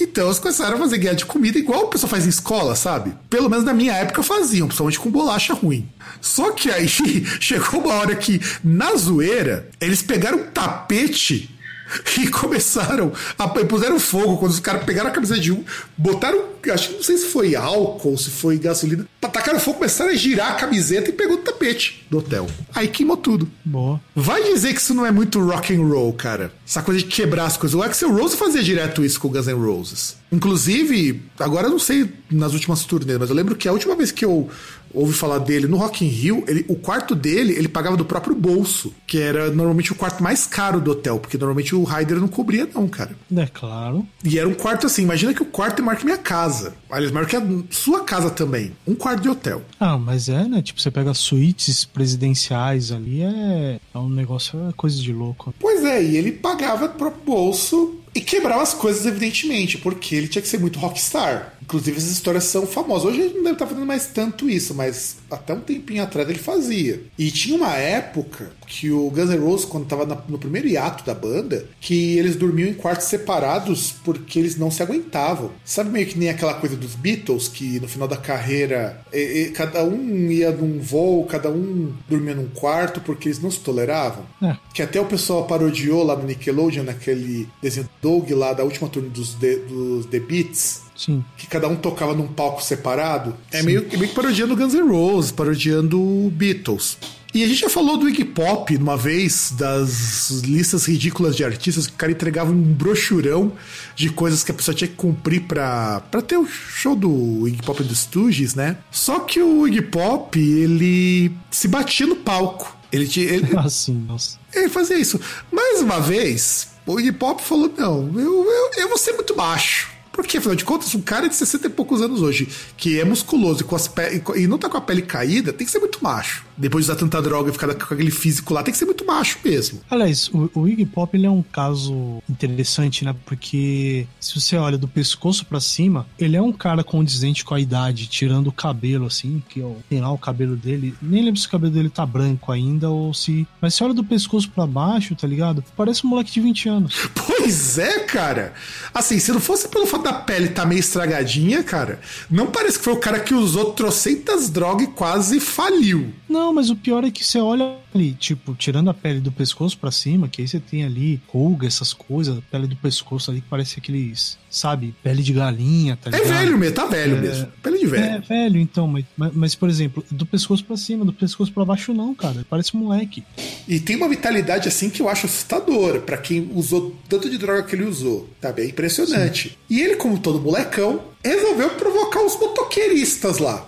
[0.00, 3.14] Então eles começaram a fazer guerra de comida igual o pessoal faz em escola, sabe?
[3.28, 5.88] Pelo menos na minha época faziam, principalmente com bolacha ruim.
[6.20, 6.88] Só que aí
[7.40, 11.50] chegou uma hora que, na zoeira, eles pegaram um tapete
[12.18, 15.64] e começaram a puseram fogo quando os caras pegaram a camisa de um,
[15.96, 20.14] botaram, acho que não sei se foi álcool, se foi gasolina, tacaram fogo, começaram a
[20.14, 22.46] girar a camiseta e pegou o tapete do hotel.
[22.74, 23.48] Aí queimou tudo.
[23.64, 24.00] Boa.
[24.14, 26.52] Vai dizer que isso não é muito rock and roll, cara.
[26.66, 27.74] Essa coisa de quebrar as coisas.
[27.74, 30.16] O Axel Rose fazia direto isso com o Guns N' Roses.
[30.30, 34.12] Inclusive, agora eu não sei nas últimas turnês, mas eu lembro que a última vez
[34.12, 34.48] que eu
[34.92, 38.34] ouvi falar dele no Rock in Rio, ele, o quarto dele ele pagava do próprio
[38.34, 42.28] bolso, que era normalmente o quarto mais caro do hotel, porque normalmente o Ryder não
[42.28, 43.16] cobria não, cara.
[43.34, 44.06] É claro.
[44.24, 46.47] E era um quarto assim, imagina que o quarto é maior que minha casa.
[46.90, 48.72] Aliás, maior que a sua casa também.
[48.86, 49.62] Um quarto de hotel.
[49.78, 50.62] Ah, mas é, né?
[50.62, 55.54] Tipo, você pega suítes presidenciais ali, é, é um negócio, é coisa de louco.
[55.58, 60.42] Pois é, e ele pagava pro bolso e quebrava as coisas, evidentemente, porque ele tinha
[60.42, 61.54] que ser muito rockstar.
[61.68, 63.10] Inclusive, essas histórias são famosas.
[63.10, 66.38] Hoje ele não deve estar fazendo mais tanto isso, mas até um tempinho atrás ele
[66.38, 67.02] fazia.
[67.18, 71.14] E tinha uma época que o Guns N' Roses, quando estava no primeiro hiato da
[71.14, 75.50] banda, que eles dormiam em quartos separados porque eles não se aguentavam.
[75.62, 79.50] Sabe meio que nem aquela coisa dos Beatles, que no final da carreira e, e,
[79.50, 84.24] cada um ia num voo, cada um dormia num quarto porque eles não se toleravam?
[84.42, 84.56] É.
[84.72, 89.10] Que até o pessoal parodiou lá no Nickelodeon, naquele desenho Doug lá da última turma
[89.10, 91.24] dos, dos The Beats Sim.
[91.36, 93.36] Que cada um tocava num palco separado.
[93.52, 95.98] É meio, meio que parodiando Guns N' Roses, parodiando
[96.34, 96.98] Beatles.
[97.32, 101.86] E a gente já falou do Iggy Pop uma vez, das listas ridículas de artistas
[101.86, 103.52] que o cara entregava um brochurão
[103.94, 107.62] de coisas que a pessoa tinha que cumprir pra, pra ter o show do Iggy
[107.62, 108.78] Pop dos Stooges, né?
[108.90, 112.76] Só que o Iggy Pop, ele se batia no palco.
[112.90, 113.26] Ele tinha.
[113.26, 114.38] Ele, assim, nossa.
[114.52, 115.20] Ele fazia isso.
[115.52, 119.97] Mais uma vez, o Iggy Pop falou: não, eu, eu, eu vou ser muito baixo.
[120.18, 123.60] Porque, afinal de contas, um cara de 60 e poucos anos hoje, que é musculoso
[123.60, 123.88] e, com as
[124.34, 126.44] e não tá com a pele caída, tem que ser muito macho.
[126.56, 129.06] Depois de usar tanta droga e ficar com aquele físico lá, tem que ser muito
[129.06, 129.80] macho mesmo.
[129.88, 133.14] Aliás, o, o Iggy Pop ele é um caso interessante, né?
[133.24, 137.60] Porque se você olha do pescoço para cima, ele é um cara condizente com a
[137.60, 140.96] idade, tirando o cabelo, assim, que é tem lá o cabelo dele.
[141.00, 143.46] Nem lembro se o cabelo dele tá branco ainda ou se.
[143.60, 145.62] Mas se olha do pescoço para baixo, tá ligado?
[145.76, 147.08] Parece um moleque de 20 anos.
[147.14, 148.52] Pois é, cara.
[148.92, 152.00] Assim, se não fosse pelo fato da pele tá meio estragadinha, cara,
[152.30, 156.12] não parece que foi o cara que usou trocentas drogas e quase faliu.
[156.28, 159.76] Não, mas o pior é que você olha ali, tipo, tirando a pele do pescoço
[159.76, 163.40] para cima, que aí você tem ali ruga, essas coisas, a pele do pescoço ali
[163.40, 166.30] que parece aqueles, sabe, pele de galinha, tá é ligado?
[166.30, 167.48] É velho mesmo, tá velho é, mesmo.
[167.62, 168.04] Pele de velho.
[168.04, 171.92] É velho, então, mas, mas, por exemplo, do pescoço para cima, do pescoço para baixo
[171.92, 173.24] não, cara, parece um moleque.
[173.66, 177.62] E tem uma vitalidade assim que eu acho assustadora para quem usou tanto de droga
[177.62, 179.50] que ele usou, tá bem impressionante.
[179.50, 179.54] Sim.
[179.68, 183.66] E ele, como todo molecão, resolveu provocar os motoqueiristas lá.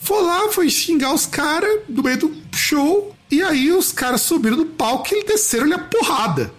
[0.00, 4.56] Foi lá, foi xingar os caras do meio do show E aí os caras subiram
[4.56, 6.52] no palco e desceram ele a porrada.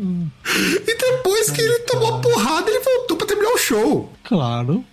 [0.00, 4.12] E depois que ele tomou a porrada, ele voltou pra terminar o show.
[4.24, 4.84] Claro.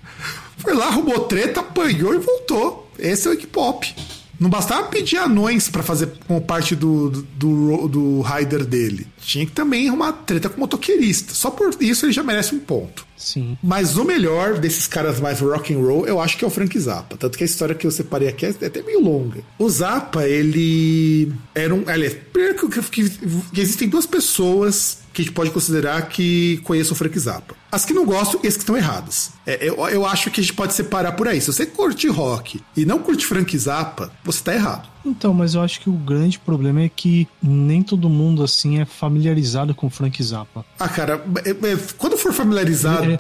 [0.58, 2.92] Foi lá, arrumou treta, apanhou e voltou.
[3.00, 3.96] Esse é o Iggy Pop.
[4.40, 9.08] Não bastava pedir anões para fazer como parte do, do, do, rider dele.
[9.20, 11.34] Tinha que também arrumar treta com motoqueirista.
[11.34, 13.06] Só por isso ele já merece um ponto.
[13.18, 13.58] Sim.
[13.64, 16.78] Mas o melhor desses caras mais rock and roll, eu acho que é o Frank
[16.80, 17.18] Zappa.
[17.18, 19.42] Tanto que a história que eu separei aqui é até meio longa.
[19.58, 21.84] O Zappa, ele era um.
[21.88, 26.94] Aliás, primeiro que, que, que existem duas pessoas que a gente pode considerar que conheçam
[26.94, 27.56] o Frank Zappa.
[27.78, 29.34] As que não gostam e as que estão erradas.
[29.46, 31.40] É, eu, eu acho que a gente pode separar por aí.
[31.40, 34.90] Se você curte rock e não curte Frank Zappa, você tá errado.
[35.06, 38.86] Então, mas eu acho que o grande problema é que nem todo mundo assim é
[38.86, 40.66] familiarizado com Frank Zappa.
[40.80, 43.12] Ah, cara, é, é, quando for familiarizado.
[43.12, 43.18] É.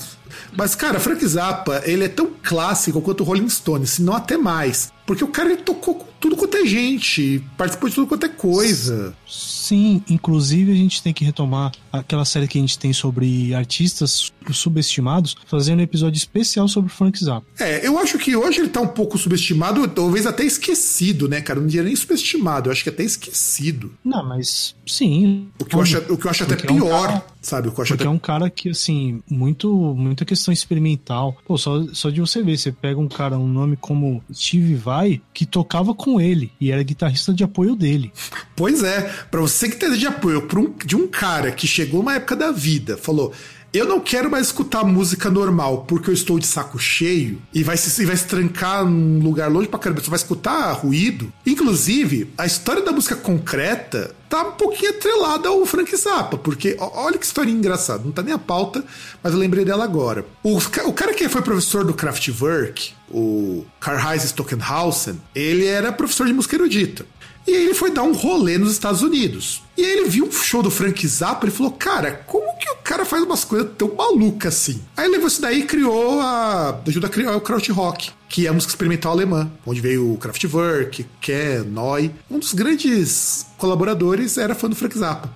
[0.56, 4.38] Mas, cara, Frank Zappa, ele é tão clássico quanto o Rolling Stones, se não até
[4.38, 4.92] mais.
[5.06, 8.30] Porque o cara ele tocou com tudo quanto é gente, participou de tudo quanto é
[8.30, 9.16] coisa.
[9.26, 14.34] Sim, inclusive a gente tem que retomar aquela série que a gente tem sobre artistas
[14.54, 17.46] subestimados, fazendo um episódio especial sobre Frank Zappa.
[17.60, 21.60] É, eu acho que hoje ele tá um pouco subestimado, talvez até esquecido, né, cara?
[21.60, 23.92] Não diria nem subestimado, eu acho que até esquecido.
[24.04, 25.48] Não, mas sim.
[25.60, 27.68] O que eu acho, o que eu acho até Porque é um pior, sabe?
[27.68, 31.38] O que eu acho Porque até é um cara que, assim, muito, muita questão experimental.
[31.46, 35.22] Pô, só, só de você ver, você pega um cara, um nome como Steve Vai,
[35.34, 38.12] que tocava com ele e era guitarrista de apoio dele.
[38.58, 42.16] Pois é, pra você que tem de apoio um- de um cara que chegou numa
[42.16, 43.32] época da vida, falou.
[43.78, 47.78] Eu não quero mais escutar música normal porque eu estou de saco cheio e vai
[47.78, 50.02] se, e vai se trancar num lugar longe pra caramba.
[50.02, 51.32] Você vai escutar ruído.
[51.46, 57.20] Inclusive, a história da música concreta tá um pouquinho atrelada ao Frank Zappa, porque olha
[57.20, 58.02] que história engraçada.
[58.04, 58.84] Não tá nem a pauta,
[59.22, 60.26] mas eu lembrei dela agora.
[60.42, 66.34] O, o cara que foi professor do Kraftwerk, o Karl-Heinz Stockenhausen, ele era professor de
[66.34, 67.06] música erudita.
[67.46, 69.62] E ele foi dar um rolê nos Estados Unidos.
[69.78, 72.76] E aí ele viu um show do Frank Zappa e falou: Cara, como que o
[72.78, 74.82] cara faz umas coisas tão malucas assim?
[74.96, 76.82] Aí ele levou isso daí e criou a.
[76.88, 81.06] ajuda a criar o Krautrock, que é a música experimental alemã, onde veio o Kraftwerk,
[81.22, 82.12] Ken, Neu.
[82.30, 85.30] Um dos grandes colaboradores era fã do Frank Zappa.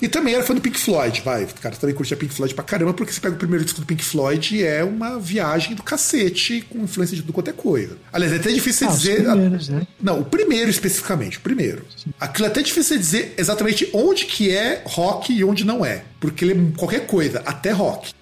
[0.00, 1.44] E também era fã do Pink Floyd, vai.
[1.44, 3.86] O cara também curtia Pink Floyd pra caramba, porque você pega o primeiro disco do
[3.86, 7.96] Pink Floyd é uma viagem do cacete, com influência de tudo quanto é coisa.
[8.12, 9.24] Aliás, é até difícil Ah, dizer.
[9.24, 9.86] primeiros, né?
[10.00, 11.84] Não, o primeiro especificamente, o primeiro.
[12.20, 16.04] Aquilo é até difícil dizer exatamente onde que é rock e onde não é.
[16.20, 18.12] Porque ele é qualquer coisa, até rock.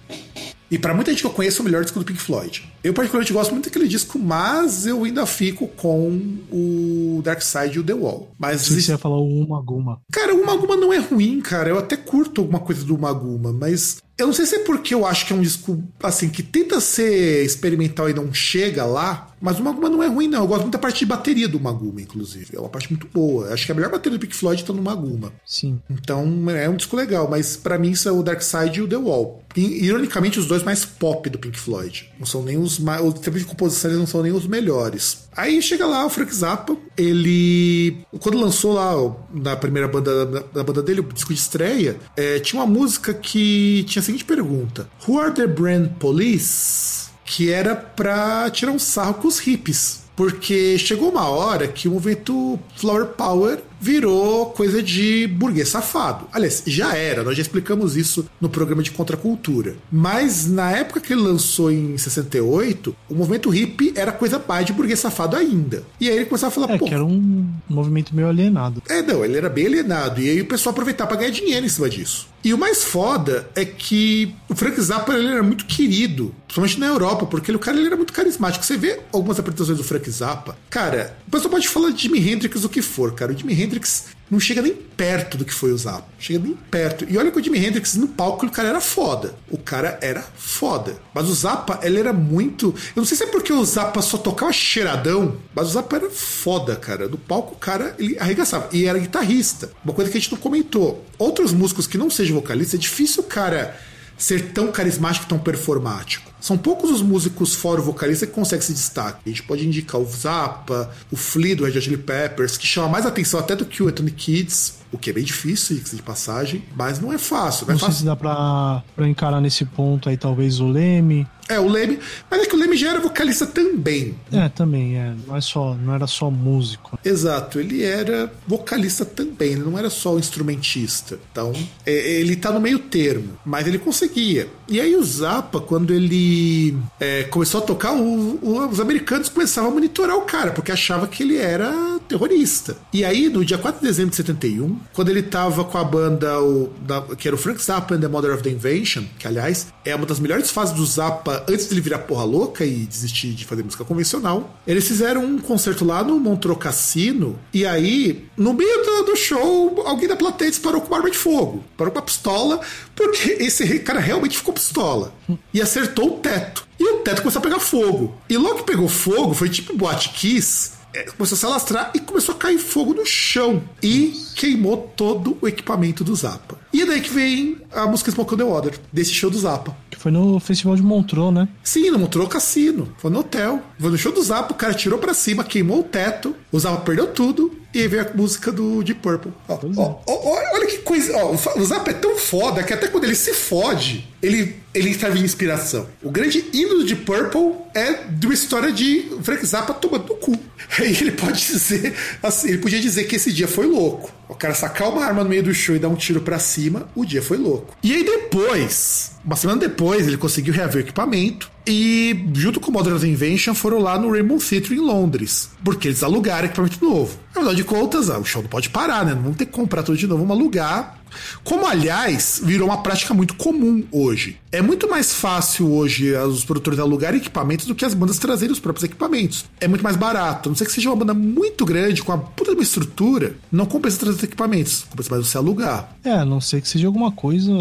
[0.69, 2.67] E pra muita gente que eu conheço, é o melhor disco do Pink Floyd.
[2.83, 6.19] Eu particularmente gosto muito daquele disco, mas eu ainda fico com
[6.51, 8.31] o Dark Side e o The Wall.
[8.37, 10.01] Mas Se você ia falar o Uma Guma.
[10.11, 11.69] Cara, o Maguma não é ruim, cara.
[11.69, 15.05] Eu até curto alguma coisa do Maguma, mas eu não sei se é porque eu
[15.05, 19.59] acho que é um disco, assim, que tenta ser experimental e não chega lá, mas
[19.59, 20.39] o Maguma não é ruim, não.
[20.39, 22.55] Eu gosto muito da parte de bateria do Maguma, inclusive.
[22.55, 23.53] É uma parte muito boa.
[23.53, 25.33] Acho que a melhor bateria do Pink Floyd tá no Maguma.
[25.45, 25.81] Sim.
[25.89, 28.87] Então é um disco legal, mas pra mim isso é o Dark Side e o
[28.87, 29.43] The Wall.
[29.55, 32.09] E, ironicamente, os dois mais pop do Pink Floyd.
[32.17, 33.03] Não são nem os mais.
[33.03, 35.24] Os tempos de composição eles não são nem os melhores.
[35.35, 37.97] Aí chega lá o Frank Zappa, ele.
[38.19, 38.93] Quando lançou lá
[39.33, 43.13] na primeira banda da, da banda dele, o disco de estreia, é, tinha uma música
[43.13, 47.09] que tinha a seguinte pergunta: Who are the brand police?
[47.25, 50.05] Que era pra tirar um sarro com os hippies.
[50.15, 56.25] Porque chegou uma hora que o movimento Flower Power virou coisa de burguês safado.
[56.33, 59.75] Aliás, já era, nós já explicamos isso no programa de contracultura.
[59.91, 64.73] Mas na época que ele lançou em 68, o movimento hippie era coisa mais de
[64.73, 65.83] burguês safado ainda.
[66.01, 68.81] E aí ele começava a falar, É, pô, que era um movimento meio alienado.
[68.89, 70.19] é, não, ele era bem alienado.
[70.19, 72.27] E aí o pessoal aproveitava pra ganhar dinheiro em cima disso.
[72.43, 76.87] E o mais foda é que o Frank Zappa ele era muito querido, principalmente na
[76.87, 78.65] Europa, porque ele, o cara ele era muito carismático.
[78.65, 82.63] Você vê algumas apresentações do Frank Zappa, cara, o pessoal pode falar de Jimi Hendrix
[82.63, 83.31] o que for, cara.
[83.31, 86.07] O Jimi Hendrix não chega nem perto do que foi o Zappa.
[86.17, 87.05] Chega nem perto.
[87.07, 89.35] E olha que o Jimi Hendrix no palco, o cara era foda.
[89.49, 90.97] O cara era foda.
[91.13, 92.73] Mas o Zappa, ele era muito.
[92.95, 96.09] Eu não sei se é porque o Zappa só tocava cheiradão, mas o Zappa era
[96.09, 97.07] foda, cara.
[97.07, 98.69] No palco, o cara, ele arregaçava.
[98.71, 99.71] E era guitarrista.
[99.83, 101.05] Uma coisa que a gente não comentou.
[101.17, 103.77] Outros músicos que não sejam vocalistas, é difícil o cara
[104.17, 106.31] ser tão carismático, tão performático.
[106.45, 109.19] São poucos os músicos fora o vocalista que conseguem se destacar.
[109.25, 112.87] A gente pode indicar o Zappa, o Flea do Red Hot Chili Peppers, que chama
[112.87, 116.63] mais atenção até do que o Anthony Kids, o que é bem difícil, de passagem,
[116.75, 117.65] mas não é fácil.
[117.65, 117.99] Não é Não sei fácil.
[118.01, 121.27] se dá pra, pra encarar nesse ponto aí, talvez o Leme.
[121.47, 124.15] É, o Leme, mas é que o Leme já era vocalista também.
[124.31, 125.13] É, também, é.
[125.27, 126.97] Não, é só, não era só músico.
[127.05, 131.19] Exato, ele era vocalista também, ele não era só um instrumentista.
[131.31, 131.53] Então,
[131.85, 134.47] é, ele tá no meio termo, mas ele conseguia.
[134.67, 139.69] E aí o Zappa, quando ele é, começou a tocar, o- o- os americanos começavam
[139.69, 141.71] a monitorar o cara, porque achava que ele era
[142.07, 142.75] terrorista.
[142.91, 146.39] E aí, no dia 4 de dezembro de 71, quando ele tava com a banda,
[146.41, 149.67] o, da, que era o Frank Zappa and the Mother of the Invention, que aliás
[149.83, 153.33] é uma das melhores fases do Zappa antes de ele virar porra louca e desistir
[153.33, 158.53] de fazer música convencional, eles fizeram um concerto lá no Montreux Cassino, e aí, no
[158.53, 161.99] meio do, do show, alguém da plateia disparou com uma arma de fogo, parou com
[161.99, 162.59] uma pistola,
[162.95, 165.13] porque esse cara realmente ficou pistola.
[165.53, 166.65] E acertou o teto.
[166.79, 168.15] E o teto começou a pegar fogo.
[168.29, 170.71] E logo que pegou fogo, foi tipo boate kiss,
[171.17, 173.61] começou a se alastrar e começou a cair fogo no chão.
[173.81, 176.57] E queimou todo o equipamento do Zappa.
[176.73, 179.75] E é daí que vem a música Smoke on the Water, desse show do Zappa.
[179.89, 181.47] Que foi no festival de Montreux, né?
[181.63, 182.93] Sim, no Montreux Cassino.
[182.97, 183.61] Foi no hotel.
[183.79, 186.81] Foi no show do Zappa, o cara tirou pra cima, queimou o teto, o Zappa
[186.81, 187.51] perdeu tudo.
[187.75, 189.33] E aí veio a música do Deep Purple.
[189.49, 191.13] Ó, ó, ó, olha que coisa.
[191.25, 195.25] O Zappa é tão foda que até quando ele se fode, ele, ele serve de
[195.25, 195.85] inspiração.
[196.01, 200.15] O grande hino do Deep Purple é de uma história de Frank Zappa tomando no
[200.15, 200.39] cu.
[200.79, 204.09] Aí ele pode dizer, assim, ele podia dizer que esse dia foi louco.
[204.29, 206.87] O cara sacar uma arma no meio do show e dar um tiro pra cima,
[206.95, 207.75] o dia foi louco.
[207.83, 212.73] E aí depois, uma semana depois, ele conseguiu reaver o equipamento e, junto com o
[212.73, 217.17] Modern Invention, foram lá no Rainbow Theatre em Londres, porque eles alugaram equipamento novo.
[217.31, 219.13] Afinal de contas, ah, o show não pode parar, né?
[219.13, 220.99] Não vamos ter que comprar tudo de novo, vamos alugar.
[221.43, 224.37] Como, aliás, virou uma prática muito comum hoje.
[224.51, 228.59] É muito mais fácil hoje os produtores alugarem equipamentos do que as bandas trazerem os
[228.59, 229.45] próprios equipamentos.
[229.59, 230.47] É muito mais barato.
[230.47, 233.35] A não sei que seja uma banda muito grande, com uma puta de uma estrutura,
[233.51, 234.85] não compensa trazer os equipamentos.
[234.89, 235.95] Compensa mais você alugar.
[236.03, 237.51] É, a não ser que seja alguma coisa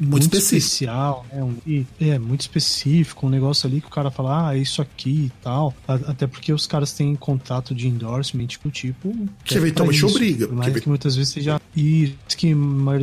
[0.00, 0.56] muito, específico.
[0.56, 1.42] especial, né?
[1.44, 5.26] Um- é, muito específico, um negócio ali que o cara fala, ah, é isso aqui
[5.26, 5.72] e tal.
[5.86, 9.14] Até porque os caras têm contato de endorsement com tipo.
[9.44, 11.60] Que eventualmente é obriga, mais porque- que muitas vezes seja.
[11.76, 12.52] E que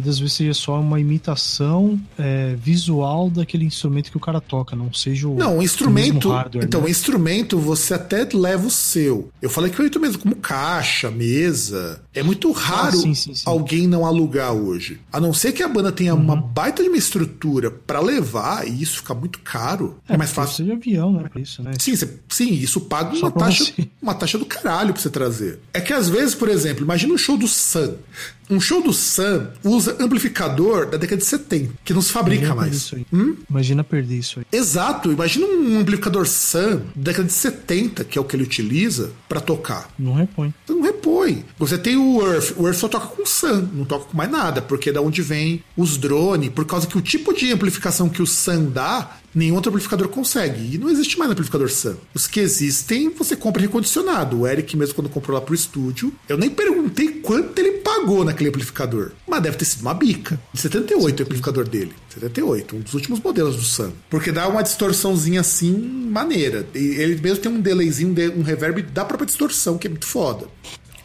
[0.01, 4.93] das vezes seja só uma imitação é, visual daquele instrumento que o cara toca, não
[4.93, 5.35] seja o.
[5.35, 6.29] Não, o instrumento.
[6.29, 6.87] hardware, então, né?
[6.87, 9.29] o instrumento você até leva o seu.
[9.41, 12.01] Eu falei que o mesmo, como caixa, mesa.
[12.13, 13.43] É muito raro Ah, sim, sim, sim.
[13.45, 14.99] alguém não alugar hoje.
[15.11, 16.21] A não ser que a banda tenha Uhum.
[16.21, 19.97] uma baita de uma estrutura pra levar e isso fica muito caro.
[20.07, 20.65] É, mais porque fácil.
[20.65, 21.29] Seja avião, né?
[21.31, 21.71] Pra isso, né?
[21.79, 23.87] Sim, você- sim, isso paga Só uma taxa, você.
[24.01, 25.59] uma taxa do caralho pra você trazer.
[25.73, 27.93] É que às vezes, por exemplo, imagina um show do Sun.
[28.49, 32.61] Um show do Sun usa amplificador da década de 70, que não se fabrica Imagina
[32.61, 32.75] mais.
[32.75, 33.05] isso aí.
[33.11, 33.35] Hum?
[33.49, 34.45] Imagina perder isso aí.
[34.51, 39.11] Exato, imagina um amplificador Sun da década de 70, que é o que ele utiliza
[39.27, 39.89] pra tocar.
[39.99, 40.53] Não repõe.
[40.65, 41.45] Você não repõe.
[41.59, 44.61] Você tem o Earth, o Earth só toca com Sun, não toca com mais nada,
[44.61, 48.21] porque é da onde vem os drones, por causa que o tipo de amplificação que
[48.21, 50.75] o Sun dá, nenhum outro amplificador consegue.
[50.75, 51.95] E não existe mais amplificador Sun.
[52.13, 54.41] Os que existem, você compra recondicionado.
[54.41, 58.49] O Eric mesmo quando comprou lá pro estúdio, eu nem perguntei quanto ele pagou naquele
[58.49, 59.11] amplificador.
[59.27, 60.39] Mas deve ter sido uma bica.
[60.53, 61.93] De 78 o amplificador dele.
[62.13, 63.91] 78, um dos últimos modelos do Sun.
[64.09, 66.67] Porque dá uma distorçãozinha assim, maneira.
[66.73, 70.47] Ele mesmo tem um delayzinho, um reverb da própria distorção, que é muito foda.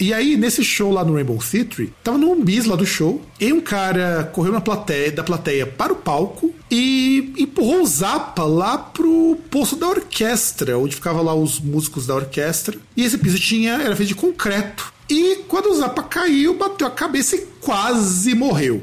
[0.00, 3.52] E aí, nesse show lá no Rainbow Theatre, tava no bis lá do show, e
[3.52, 8.78] um cara correu na plateia, da plateia para o palco e empurrou o Zappa lá
[8.78, 12.78] pro poço da orquestra, onde ficavam lá os músicos da orquestra.
[12.96, 14.90] E esse piso tinha, era feito de concreto.
[15.06, 18.82] E quando o Zappa caiu, bateu a cabeça e quase morreu.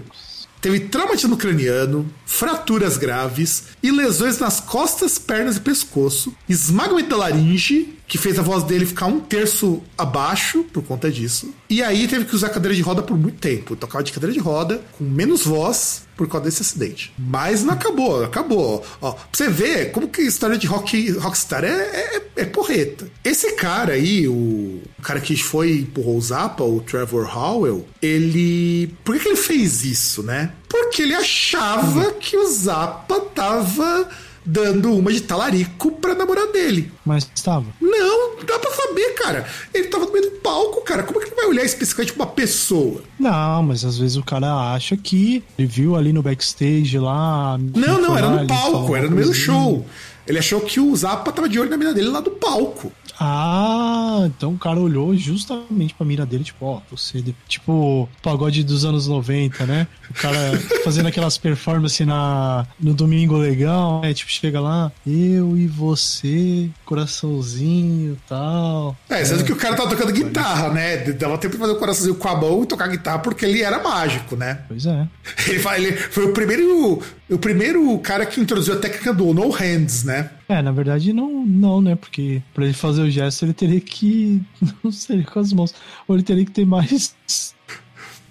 [0.61, 7.97] Teve traumatismo craniano, fraturas graves e lesões nas costas, pernas e pescoço, esmagamento da laringe,
[8.05, 11.53] que fez a voz dele ficar um terço abaixo por conta disso.
[11.69, 13.75] E aí teve que usar cadeira de roda por muito tempo.
[13.75, 17.13] Tocava de cadeira de roda, com menos voz, por causa desse acidente.
[17.17, 18.85] Mas não acabou, acabou.
[19.01, 23.09] Ó, pra você ver como que a história de rock, rockstar é, é, é porreta.
[23.23, 27.87] Esse cara aí, o, o cara que foi e empurrou o Zappa, o Trevor Howell,
[28.01, 28.93] ele.
[29.05, 30.51] Por que, que ele fez isso, né?
[30.67, 34.09] Porque ele achava que o Zappa tava
[34.49, 36.91] dando uma de talarico pra namorada dele.
[37.05, 37.67] Mas estava.
[37.79, 39.47] Não, dá pra saber, cara.
[39.73, 41.03] Ele tava no meio do palco, cara.
[41.03, 43.03] Como é que ele vai olhar especificamente pra uma pessoa?
[43.19, 47.57] Não, mas às vezes o cara acha que ele viu ali no backstage lá.
[47.57, 49.85] Não, não, era no palco, era no meio do show.
[50.25, 52.91] Ele achou que o Zappa tava de olho na mina dele lá do palco.
[53.19, 57.21] Ah, então o cara olhou justamente pra mira dele, tipo, ó, você.
[57.47, 59.87] Tipo, pagode dos anos 90, né?
[60.09, 64.13] O cara fazendo aquelas performances na, no Domingo Legal, né?
[64.13, 68.97] Tipo, chega lá, eu e você, coraçãozinho e tal.
[69.09, 70.97] É, sendo que o cara tava tocando guitarra, né?
[70.97, 73.81] Dava tempo de fazer o coraçãozinho com a mão e tocar guitarra porque ele era
[73.83, 74.59] mágico, né?
[74.67, 75.07] Pois é.
[75.47, 79.49] Ele, fa- ele foi o primeiro, o primeiro cara que introduziu a técnica do no
[79.49, 80.31] hands, né?
[80.47, 81.95] É, na verdade não, não, né?
[81.95, 84.41] Porque pra ele fazer o gesto ele teria que.
[84.83, 85.73] Não sei, com as mãos.
[86.07, 87.13] Ou ele teria que ter mais.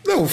[0.08, 0.26] Não,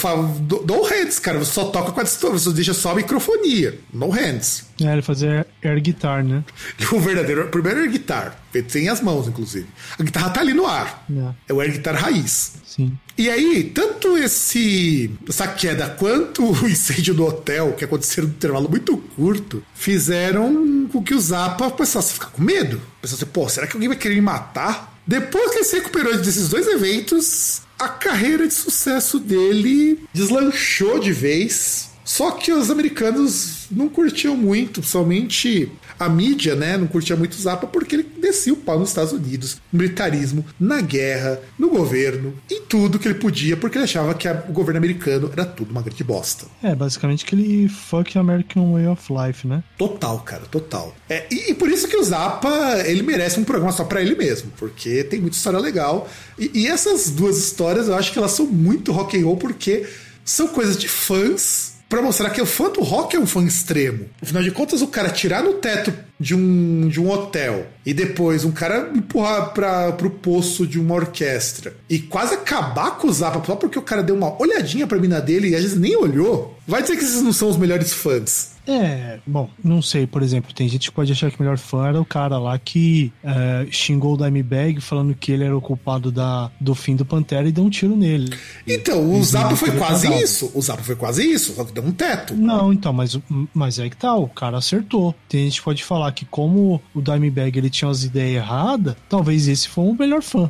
[0.65, 1.37] no hands, cara.
[1.37, 3.77] Você só toca com a distorção, você deixa só a microfonia.
[3.93, 4.67] No hands.
[4.81, 6.45] É, ele fazia air guitar, né?
[6.93, 9.67] O verdadeiro, primeiro air guitar, feito sem as mãos, inclusive.
[9.99, 11.05] A guitarra tá ali no ar.
[11.11, 11.33] É.
[11.49, 12.53] É o air guitar raiz.
[12.65, 12.97] Sim.
[13.17, 18.69] E aí, tanto esse essa queda quanto o incêndio do hotel, que aconteceram num intervalo
[18.69, 22.81] muito curto, fizeram com que o Zappa passasse a ficar com medo.
[23.01, 24.94] Pensasse, pô, será que alguém vai querer me matar?
[25.07, 31.11] Depois que ele se recuperou desses dois eventos, a carreira de sucesso dele deslanchou de
[31.11, 31.84] vez.
[32.15, 36.77] Só que os americanos não curtiam muito, principalmente a mídia, né?
[36.77, 40.45] Não curtia muito o Zappa porque ele descia o pau nos Estados Unidos, no militarismo,
[40.57, 44.53] na guerra, no governo, em tudo que ele podia, porque ele achava que a- o
[44.53, 46.45] governo americano era tudo uma grande bosta.
[46.63, 49.61] É, basicamente aquele fuck American Way of Life, né?
[49.77, 50.95] Total, cara, total.
[51.09, 52.49] É, e, e por isso que o Zappa,
[52.85, 56.09] ele merece um programa só pra ele mesmo, porque tem muita história legal.
[56.39, 59.85] E, e essas duas histórias, eu acho que elas são muito rock and roll, porque
[60.23, 64.09] são coisas de fãs pra mostrar que o fã do rock é um fã extremo.
[64.21, 68.43] Afinal de contas, o cara tirar no teto de um, de um hotel e depois
[68.43, 73.41] um cara empurrar para pro poço de uma orquestra e quase acabar com o Zappa
[73.45, 76.57] só porque o cara deu uma olhadinha pra mina dele e às vezes nem olhou,
[76.67, 78.54] vai dizer que esses não são os melhores fãs.
[78.67, 81.87] É, bom, não sei, por exemplo, tem gente que pode achar que o melhor fã
[81.87, 86.11] era o cara lá que é, xingou o Dimebag falando que ele era o culpado
[86.11, 88.35] da, do fim do Pantera e deu um tiro nele.
[88.67, 90.23] Então, o não foi quase casado.
[90.23, 90.51] isso.
[90.53, 92.33] O Zappa foi quase isso, só que deu um teto.
[92.35, 93.17] Não, então, mas,
[93.53, 95.13] mas é que tá, o cara acertou.
[95.29, 99.47] Tem gente que pode falar que como o Dimebag ele tinha as ideias erradas, talvez
[99.47, 100.49] esse foi o melhor fã.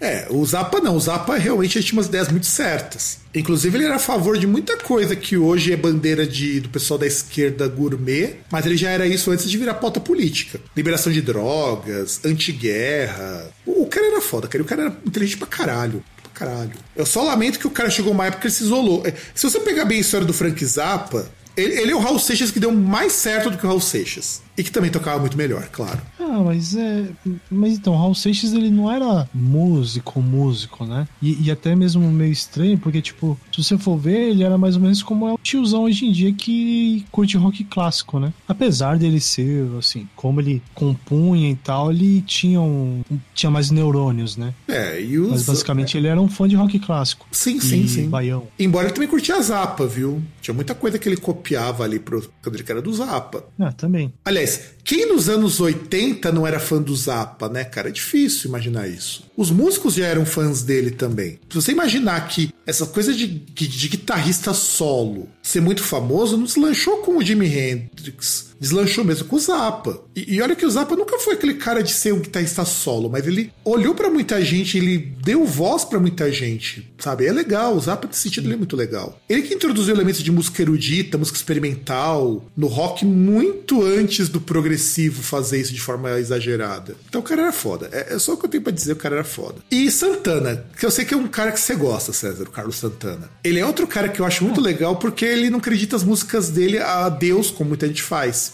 [0.00, 0.96] É, o Zappa não.
[0.96, 3.18] O Zappa realmente tinha umas ideias muito certas.
[3.34, 6.98] Inclusive, ele era a favor de muita coisa que hoje é bandeira de, do pessoal
[6.98, 10.60] da esquerda gourmet, mas ele já era isso antes de virar pauta política.
[10.76, 13.50] Liberação de drogas, antiguerra.
[13.64, 14.62] O, o cara era foda, cara.
[14.62, 16.02] O cara era inteligente pra caralho.
[16.32, 16.72] Caralho.
[16.96, 19.06] Eu só lamento que o cara chegou uma época que ele se isolou.
[19.06, 21.26] É, Se você pegar bem a história do Frank Zappa,
[21.56, 24.42] ele, ele é o Raul Seixas que deu mais certo do que o Raul Seixas.
[24.56, 26.00] E que também tocava muito melhor, claro.
[26.20, 27.06] Ah, mas é.
[27.50, 31.08] Mas então, Raul Seixas ele não era músico, músico, né?
[31.20, 34.76] E, e até mesmo meio estranho, porque, tipo, se você for ver, ele era mais
[34.76, 38.32] ou menos como é o tiozão hoje em dia que curte rock clássico, né?
[38.48, 43.02] Apesar dele ser, assim, como ele compunha e tal, ele tinha um.
[43.34, 44.54] tinha mais neurônios, né?
[44.68, 45.30] É, e os.
[45.30, 47.26] Mas basicamente ele era um fã de rock clássico.
[47.32, 48.08] Sim, sim, sim.
[48.08, 48.46] Baião.
[48.58, 50.22] Embora ele também curtia a Zappa, viu?
[50.40, 53.44] Tinha muita coisa que ele copiava ali pro, quando ele era do Zappa.
[53.58, 54.12] Ah, também.
[54.24, 54.43] Aliás,
[54.84, 57.88] quem nos anos 80 não era fã do Zappa, né, cara?
[57.88, 59.24] É difícil imaginar isso.
[59.34, 61.38] Os músicos já eram fãs dele também.
[61.48, 66.44] Se você imaginar que essa coisa de, de, de guitarrista solo ser muito famoso, não
[66.44, 68.53] deslanchou com o Jimi Hendrix.
[68.64, 70.00] Deslanchou mesmo com o Zappa.
[70.16, 73.10] E, e olha que o Zappa nunca foi aquele cara de ser um guitarrista solo,
[73.10, 77.26] mas ele olhou pra muita gente, ele deu voz pra muita gente, sabe?
[77.26, 79.20] É legal, o Zappa nesse sentido ele é muito legal.
[79.28, 85.22] Ele que introduziu elementos de música erudita, música experimental, no rock muito antes do progressivo
[85.22, 86.96] fazer isso de forma exagerada.
[87.06, 87.90] Então o cara era foda.
[87.92, 89.56] É, é só o que eu tenho pra dizer, o cara era foda.
[89.70, 92.76] E Santana, que eu sei que é um cara que você gosta, César, o Carlos
[92.76, 93.28] Santana.
[93.44, 96.48] Ele é outro cara que eu acho muito legal porque ele não acredita as músicas
[96.48, 98.53] dele a Deus, como muita gente faz.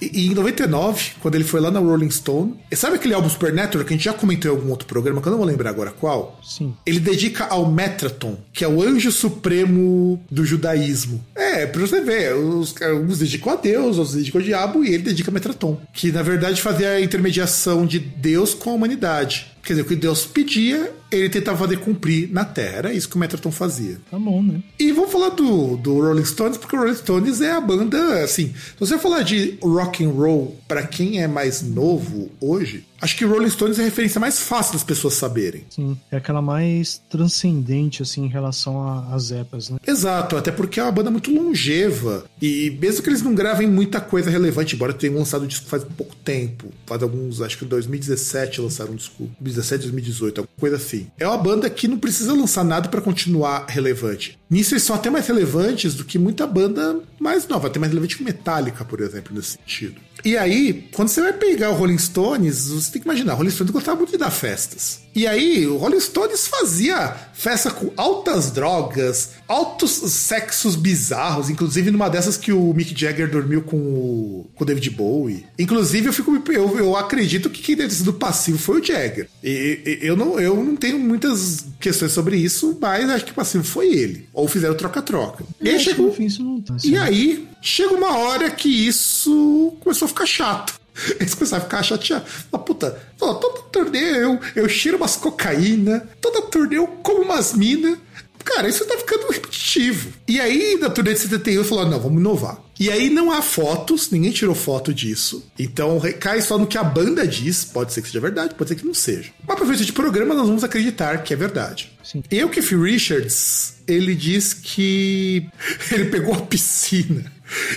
[0.00, 3.84] E, e em 99, quando ele foi lá na Rolling Stone, sabe aquele álbum Supernatural
[3.84, 5.90] que a gente já comentou em algum outro programa, que eu não vou lembrar agora
[5.90, 6.38] qual?
[6.42, 6.74] Sim.
[6.84, 11.24] Ele dedica ao Metraton, que é o anjo supremo do judaísmo.
[11.34, 12.74] É, pra você ver, os,
[13.04, 16.22] uns dedicam a Deus, outros dedicam ao diabo, e ele dedica a Metraton, que na
[16.22, 19.56] verdade fazia a intermediação de Deus com a humanidade.
[19.66, 22.76] Quer dizer, o que Deus pedia, ele tentava fazer cumprir na Terra.
[22.76, 23.98] Era isso que o Metraton fazia.
[24.08, 24.62] Tá bom, né?
[24.78, 28.54] E vamos falar do, do Rolling Stones, porque o Rolling Stones é a banda, assim,
[28.54, 33.24] se você falar de rock and roll para quem é mais novo hoje, acho que
[33.24, 35.64] Rolling Stones é a referência mais fácil das pessoas saberem.
[35.70, 35.96] Sim.
[36.10, 39.78] É aquela mais transcendente, assim, em relação às épocas, né?
[39.86, 42.24] Exato, até porque é uma banda muito longeva.
[42.40, 45.84] E mesmo que eles não gravem muita coisa relevante, embora tenham lançado o disco faz
[45.84, 50.76] pouco tempo, faz alguns, acho que em 2017 lançaram um disco, 2017, 2018, alguma coisa
[50.76, 51.06] assim.
[51.18, 54.38] É uma banda que não precisa lançar nada para continuar relevante.
[54.48, 58.16] Nisso eles são até mais relevantes do que muita banda mais nova, até mais relevante
[58.16, 60.00] que Metallica, por exemplo, nesse sentido.
[60.24, 63.50] E aí, quando você vai pegar o Rolling Stones, você tem que imaginar, o Rolling
[63.50, 65.00] Stones gostava muito de dar festas.
[65.16, 72.10] E aí, o Rolling Stones fazia festa com altas drogas, altos sexos bizarros, inclusive numa
[72.10, 75.46] dessas que o Mick Jagger dormiu com o, com o David Bowie.
[75.58, 79.26] Inclusive, eu fico eu, eu acredito que quem deve ter sido passivo foi o Jagger.
[79.42, 83.34] E, e- eu, não, eu não tenho muitas questões sobre isso, mas acho que o
[83.34, 84.28] passivo foi ele.
[84.34, 85.44] Ou fizeram troca-troca.
[85.62, 86.12] E aí chegou.
[86.12, 86.74] fim isso não tá.
[86.74, 86.90] assim.
[86.90, 90.78] E aí, chega uma hora que isso começou a ficar chato.
[91.20, 92.30] Eles começaram a ficar chateados.
[92.50, 97.54] Fala, puta, ó, todo torneio eu, eu cheiro umas cocaína, toda torneio eu como umas
[97.54, 97.98] minas.
[98.44, 100.12] cara, isso tá ficando repetitivo.
[100.26, 102.58] E aí, na turnê de 71, falou: não, vamos inovar.
[102.78, 105.50] E aí não há fotos, ninguém tirou foto disso.
[105.58, 107.64] Então recai só no que a banda diz.
[107.64, 109.30] Pode ser que seja verdade, pode ser que não seja.
[109.46, 111.90] Mas para de programa, nós vamos acreditar que é verdade.
[112.04, 112.22] Sim.
[112.30, 115.46] E o Keith Richards, ele diz que
[115.90, 117.32] ele pegou a piscina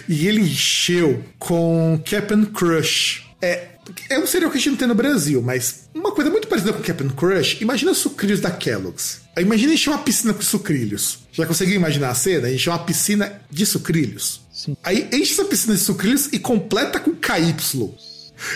[0.07, 3.23] e ele encheu com Captain Crush.
[3.41, 3.67] É,
[4.09, 6.73] é um cereal que a gente não tem no Brasil, mas uma coisa muito parecida
[6.73, 9.21] com Captain Crush, imagina sucrilhos da Kellogg's.
[9.37, 11.19] Imagina encher uma piscina com sucrilhos.
[11.31, 12.51] Já conseguiu imaginar a cena?
[12.51, 14.41] Encher uma piscina de sucrilhos.
[14.51, 14.75] Sim.
[14.83, 17.55] Aí enche essa piscina de sucrilhos e completa com KY.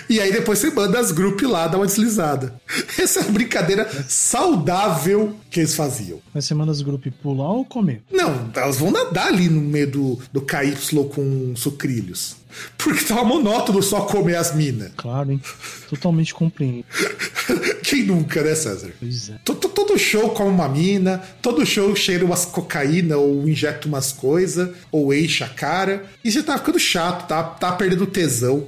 [0.10, 2.60] E aí depois você manda as grupos lá dar uma deslizada.
[2.98, 6.20] Essa é a brincadeira saudável que eles faziam.
[6.34, 8.02] Mas você manda os grupos pular ou comer?
[8.12, 10.76] Não, elas vão nadar ali no meio do, do KY
[11.14, 12.36] com sucrilhos.
[12.78, 14.92] Porque tava monótono só comer as minas.
[14.98, 15.42] Claro, hein?
[15.90, 16.86] Totalmente compreendo.
[17.84, 18.92] Quem nunca, né, César?
[19.00, 19.40] Pois é.
[19.44, 24.70] Todo, todo show come uma mina, todo show cheira umas cocaína ou injeta umas coisas,
[24.92, 26.06] ou enche a cara.
[26.24, 28.68] E já tá ficando chato, tá, tá perdendo tesão.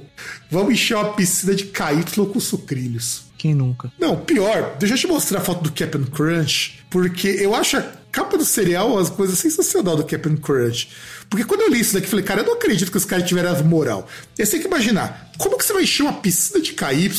[0.50, 3.25] Vamos encher uma piscina de KY com sucrilhos.
[3.38, 3.92] Quem nunca?
[3.98, 7.82] Não, pior, deixa eu te mostrar a foto do Captain Crunch, porque eu acho a
[8.10, 10.88] capa do cereal as coisas sensacional do Captain Crunch.
[11.28, 13.28] Porque quando eu li isso daqui, eu falei, cara, eu não acredito que os caras
[13.28, 14.06] tiveram moral.
[14.38, 17.10] E você tem que imaginar, como que você vai encher uma piscina de KY,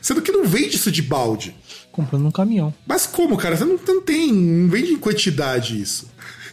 [0.00, 1.54] sendo que não vende isso de balde?
[1.92, 2.72] Comprando um caminhão.
[2.86, 3.56] Mas como, cara?
[3.56, 6.08] Você não, não tem, não vende em quantidade isso.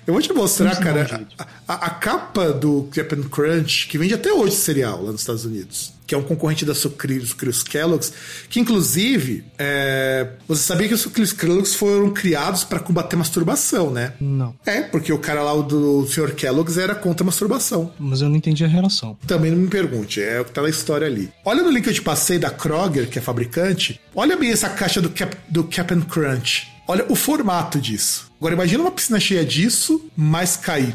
[0.06, 1.36] Eu vou te mostrar, cara, gente.
[1.40, 5.44] a, a- a capa do Captain Crunch, que vende até hoje cereal lá nos Estados
[5.46, 7.34] Unidos, que é um concorrente da Sucrilhos
[7.64, 8.14] Kellogg's,
[8.50, 14.14] que inclusive, é, você sabia que os Sucrilhos Kellogg's foram criados para combater masturbação, né?
[14.20, 14.56] Não.
[14.66, 16.34] É, porque o cara lá o do Sr.
[16.34, 17.92] Kellogg's era contra a masturbação.
[18.00, 19.18] Mas eu não entendi a relação.
[19.28, 21.30] Também não me pergunte, é o que tá na história ali.
[21.44, 24.00] Olha no link que eu te passei da Kroger, que é fabricante.
[24.16, 26.68] Olha bem essa caixa do, Cap, do Cap'n Crunch.
[26.88, 28.32] Olha o formato disso.
[28.38, 30.94] Agora imagina uma piscina cheia disso, mais KY.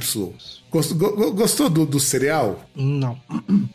[0.73, 2.67] Gostou, go- go- gostou do, do cereal?
[2.75, 3.19] Não.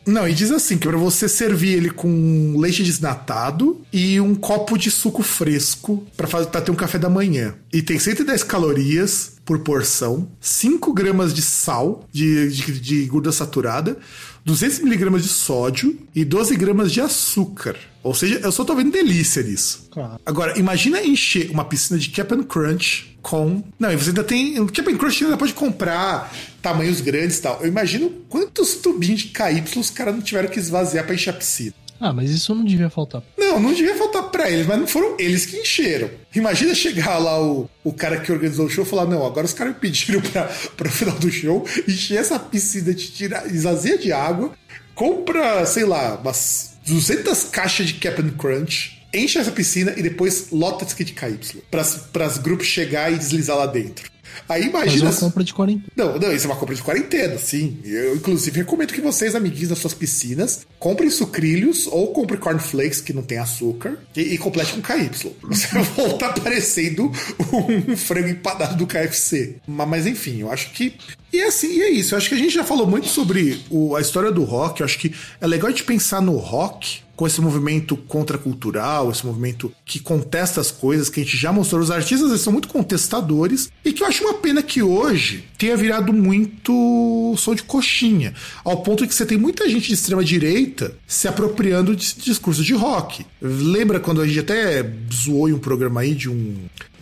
[0.05, 4.77] Não, e diz assim, que pra você servir ele com leite desnatado e um copo
[4.77, 6.27] de suco fresco pra
[6.61, 7.53] ter um café da manhã.
[7.71, 13.97] E tem 110 calorias por porção, 5 gramas de sal, de, de, de gordura saturada,
[14.43, 17.75] 200 miligramas de sódio e 12 gramas de açúcar.
[18.03, 19.87] Ou seja, eu só tô vendo delícia nisso.
[19.91, 20.19] Claro.
[20.25, 23.61] Agora, imagina encher uma piscina de Cap'n Crunch com.
[23.77, 24.65] Não, e você ainda tem.
[24.67, 26.33] Cap'n Crunch ainda pode comprar
[26.67, 27.59] tamanhos grandes e tal.
[27.61, 31.33] Eu imagino quantos tubinhos de KY os caras não tiveram que esvaziar pra encher a
[31.33, 31.73] piscina.
[31.99, 33.23] Ah, mas isso não devia faltar.
[33.37, 36.09] Não, não devia faltar pra eles, mas não foram eles que encheram.
[36.35, 39.53] Imagina chegar lá o, o cara que organizou o show e falar: não, agora os
[39.53, 40.43] caras me pediram pra,
[40.75, 44.51] pra final do show encher essa piscina de tirar, esvazia de água,
[44.93, 48.97] compra, sei lá, umas 200 caixas de Cap'n Crunch.
[49.13, 51.63] Enche essa piscina e depois lota kit KY.
[51.71, 54.11] Pras, pras grupos chegar e deslizar lá dentro.
[54.47, 55.09] Aí Fazer imagina.
[55.09, 55.83] uma compra de 40.
[55.95, 57.79] Não, não, isso é uma compra de quarentena, sim.
[57.83, 63.13] Eu, inclusive, recomendo que vocês, amiguinhos das suas piscinas, comprem sucrilhos ou comprem cornflakes que
[63.13, 65.09] não tem açúcar e, e complete com KY.
[65.43, 67.11] Você vai voltar parecendo
[67.51, 69.55] um frango empadado do KFC.
[69.67, 70.95] Mas, mas, enfim, eu acho que.
[71.31, 72.13] E é assim, e é isso.
[72.13, 74.79] Eu acho que a gente já falou muito sobre o- a história do rock.
[74.81, 79.73] Eu acho que é legal gente pensar no rock com esse movimento contracultural, esse movimento
[79.83, 81.81] que contesta as coisas, que a gente já mostrou.
[81.81, 85.75] Os artistas eles são muito contestadores e que eu acho uma pena que hoje tenha
[85.75, 90.95] virado muito som de coxinha, ao ponto que você tem muita gente de extrema direita
[91.07, 93.25] se apropriando de discurso de rock.
[93.41, 96.55] Lembra quando a gente até zoou em um programa aí de um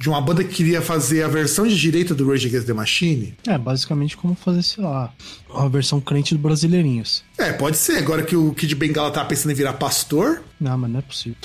[0.05, 3.35] de uma banda que queria fazer a versão de direita do Rage Against the Machine?
[3.47, 5.11] É, basicamente como fazer, sei lá,
[5.49, 7.23] uma versão crente do Brasileirinhos.
[7.39, 7.97] É, pode ser.
[7.97, 11.35] Agora que o Kid Bengala tá pensando em virar pastor, Não, mas não é possível.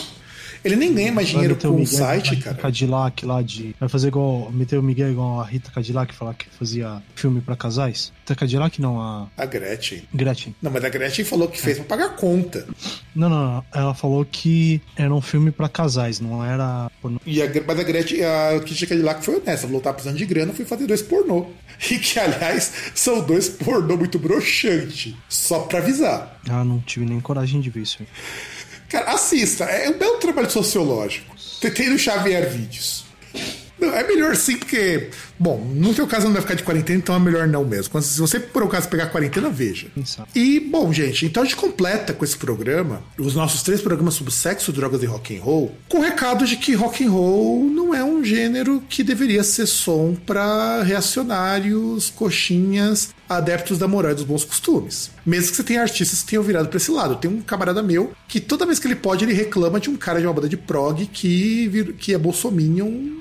[0.65, 2.57] Ele nem ganha mais dinheiro com o Miguel, site, a cara.
[2.57, 3.75] Cadillac lá de.
[3.79, 4.51] Vai fazer igual.
[4.53, 8.13] Meter o Miguel igual a Rita Cadillac falar que fazia filme pra casais.
[8.21, 10.03] Rita Cadillac não, a A Gretchen.
[10.15, 10.55] Gretchen.
[10.61, 12.67] Não, mas a Gretchen falou que fez pra pagar conta.
[13.15, 13.65] Não, não, não.
[13.75, 16.91] Ela falou que era um filme pra casais, não era.
[17.01, 17.21] pornô.
[17.27, 20.27] E a, mas a Gretchen, a Kitty Cadillac foi honesta, falou que tava precisando de
[20.27, 21.47] grana, foi fazer dois pornô.
[21.91, 25.17] E que, aliás, são dois pornô muito broxante.
[25.31, 26.39] Só pra avisar.
[26.49, 28.07] Ah, não tive nem coragem de ver isso aí.
[28.91, 29.65] Cara, assista.
[29.65, 31.35] É um belo trabalho sociológico.
[31.61, 33.05] Tentei no Xavier Vídeos.
[33.81, 35.09] Não, é melhor sim, porque.
[35.39, 37.91] Bom, no teu caso não vai ficar de quarentena, então é melhor não mesmo.
[37.91, 39.87] Quando- Se você, por acaso, pegar quarentena, veja.
[40.05, 40.29] Sabe?
[40.35, 44.33] E, bom, gente, então a gente completa com esse programa, os nossos três programas sobre
[44.35, 47.95] sexo, drogas e rock and roll, com o recado de que rock and roll não
[47.95, 54.25] é um gênero que deveria ser som para reacionários, coxinhas, adeptos da moral e dos
[54.25, 55.11] bons costumes.
[55.25, 57.17] Mesmo que você tenha artistas que tenham virado para esse lado.
[57.17, 60.21] Tem um camarada meu que toda vez que ele pode, ele reclama de um cara
[60.21, 63.21] de uma banda de prog que, que é bolsominion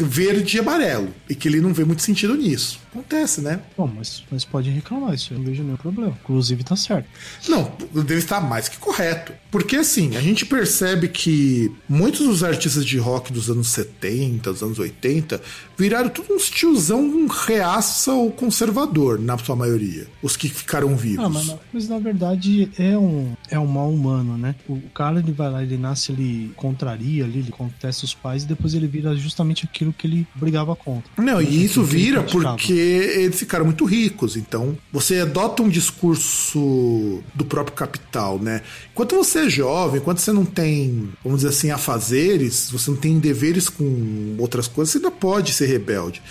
[0.00, 1.12] verde e amarelo.
[1.28, 2.80] E que ele não vê muito sentido nisso.
[2.90, 3.60] Acontece, né?
[3.76, 6.16] Bom, mas, mas pode reclamar, isso eu não vejo nenhum problema.
[6.22, 7.08] Inclusive tá certo.
[7.46, 9.34] Não, deve estar mais que correto.
[9.50, 14.62] Porque assim, a gente percebe que muitos dos artistas de rock dos anos 70, dos
[14.62, 15.40] anos 80,
[15.76, 20.06] viraram tudo uns tiozão reaça ou conservador, na sua maioria.
[20.22, 21.24] Os que ficaram vivos.
[21.24, 24.54] Ah, mas, mas na verdade é um, é um mal humano, né?
[24.68, 28.46] O cara, ele vai lá, ele nasce, ele contraria ali, ele contesta os pais e
[28.46, 31.10] depois ele vira justamente aquilo que ele brigava contra.
[31.18, 34.36] Não, e isso vira porque eles ficaram muito ricos.
[34.36, 38.62] Então, você adota um discurso do próprio capital, né?
[38.92, 43.18] Enquanto você é jovem, enquanto você não tem, vamos dizer assim, afazeres, você não tem
[43.18, 46.22] deveres com outras coisas, você ainda pode ser rebelde.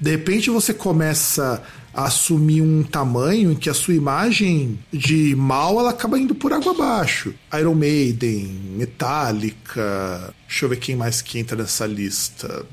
[0.00, 1.62] De repente você começa
[1.94, 6.72] assumir um tamanho em que a sua imagem de mal ela acaba indo por água
[6.72, 7.34] abaixo.
[7.58, 12.66] Iron Maiden, Metallica, deixa eu ver quem mais que entra nessa lista.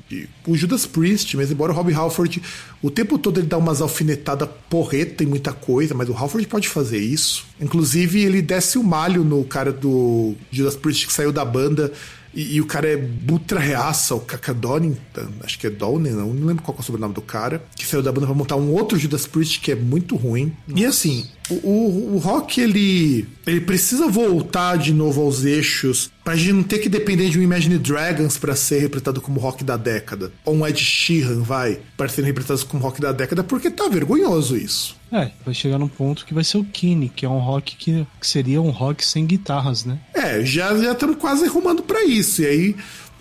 [0.46, 2.42] O Judas Priest, mesmo embora o Rob Halford
[2.82, 6.68] o tempo todo ele dá umas alfinetadas porreta em muita coisa, mas o Halford pode
[6.68, 7.46] fazer isso.
[7.60, 11.92] Inclusive ele desce o malho no cara do Judas Priest que saiu da banda
[12.34, 16.32] e, e o cara é ultra reaça, o Kaka Donington, acho que é Donen, não,
[16.32, 18.70] não lembro qual é o sobrenome do cara, que saiu da banda pra montar um
[18.72, 20.52] outro Judas Priest que é muito ruim.
[20.74, 26.36] E assim, o, o, o rock ele, ele precisa voltar de novo aos eixos pra
[26.36, 29.76] gente não ter que depender de um Imagine Dragons pra ser representado como rock da
[29.76, 30.32] década.
[30.44, 34.56] Ou um Ed Sheeran, vai, para serem representados como rock da década, porque tá vergonhoso
[34.56, 34.96] isso.
[35.10, 38.06] É, vai chegar num ponto que vai ser o Kine, que é um rock que,
[38.18, 39.98] que seria um rock sem guitarras, né?
[40.14, 42.40] É, já já estamos quase arrumando pra isso.
[42.40, 42.76] E aí,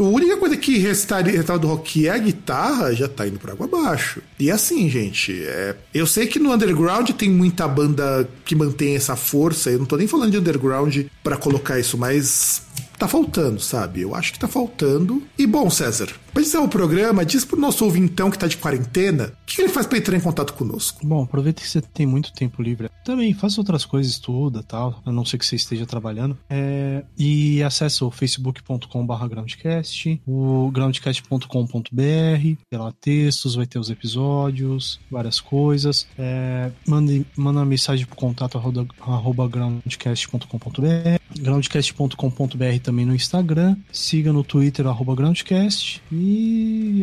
[0.06, 3.52] a única coisa que restaria restava do rock é a guitarra, já tá indo por
[3.52, 4.22] água abaixo.
[4.40, 9.16] E assim, gente, é, eu sei que no underground tem muita banda que mantém essa
[9.16, 9.70] força.
[9.70, 12.64] Eu não tô nem falando de underground pra colocar isso, mas
[12.98, 14.02] tá faltando, sabe?
[14.02, 15.24] Eu acho que tá faltando.
[15.38, 19.34] E bom, César, pra encerrar o programa, diz pro nosso ouvintão que tá de quarentena,
[19.42, 21.06] o que ele faz pra entrar em contato conosco?
[21.06, 22.90] Bom, aproveita que você tem muito tempo livre.
[23.04, 26.38] Também faça outras coisas, estuda tal, a não ser que você esteja trabalhando.
[26.50, 31.48] É, e acesse o facebook.com.br groundcast, o groundcast.com.br,
[31.92, 36.08] tem lá textos, vai ter os episódios, várias coisas.
[36.18, 44.32] É, mande, manda uma mensagem pro contato arroba, arroba groundcast.com.br, groundcast.com.br também no Instagram, siga
[44.32, 46.21] no Twitter arroba groundcast e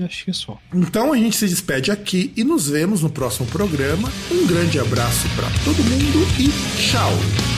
[0.05, 0.59] acho que é só.
[0.75, 4.11] Então a gente se despede aqui e nos vemos no próximo programa.
[4.31, 6.49] Um grande abraço pra todo mundo e
[6.81, 7.58] tchau!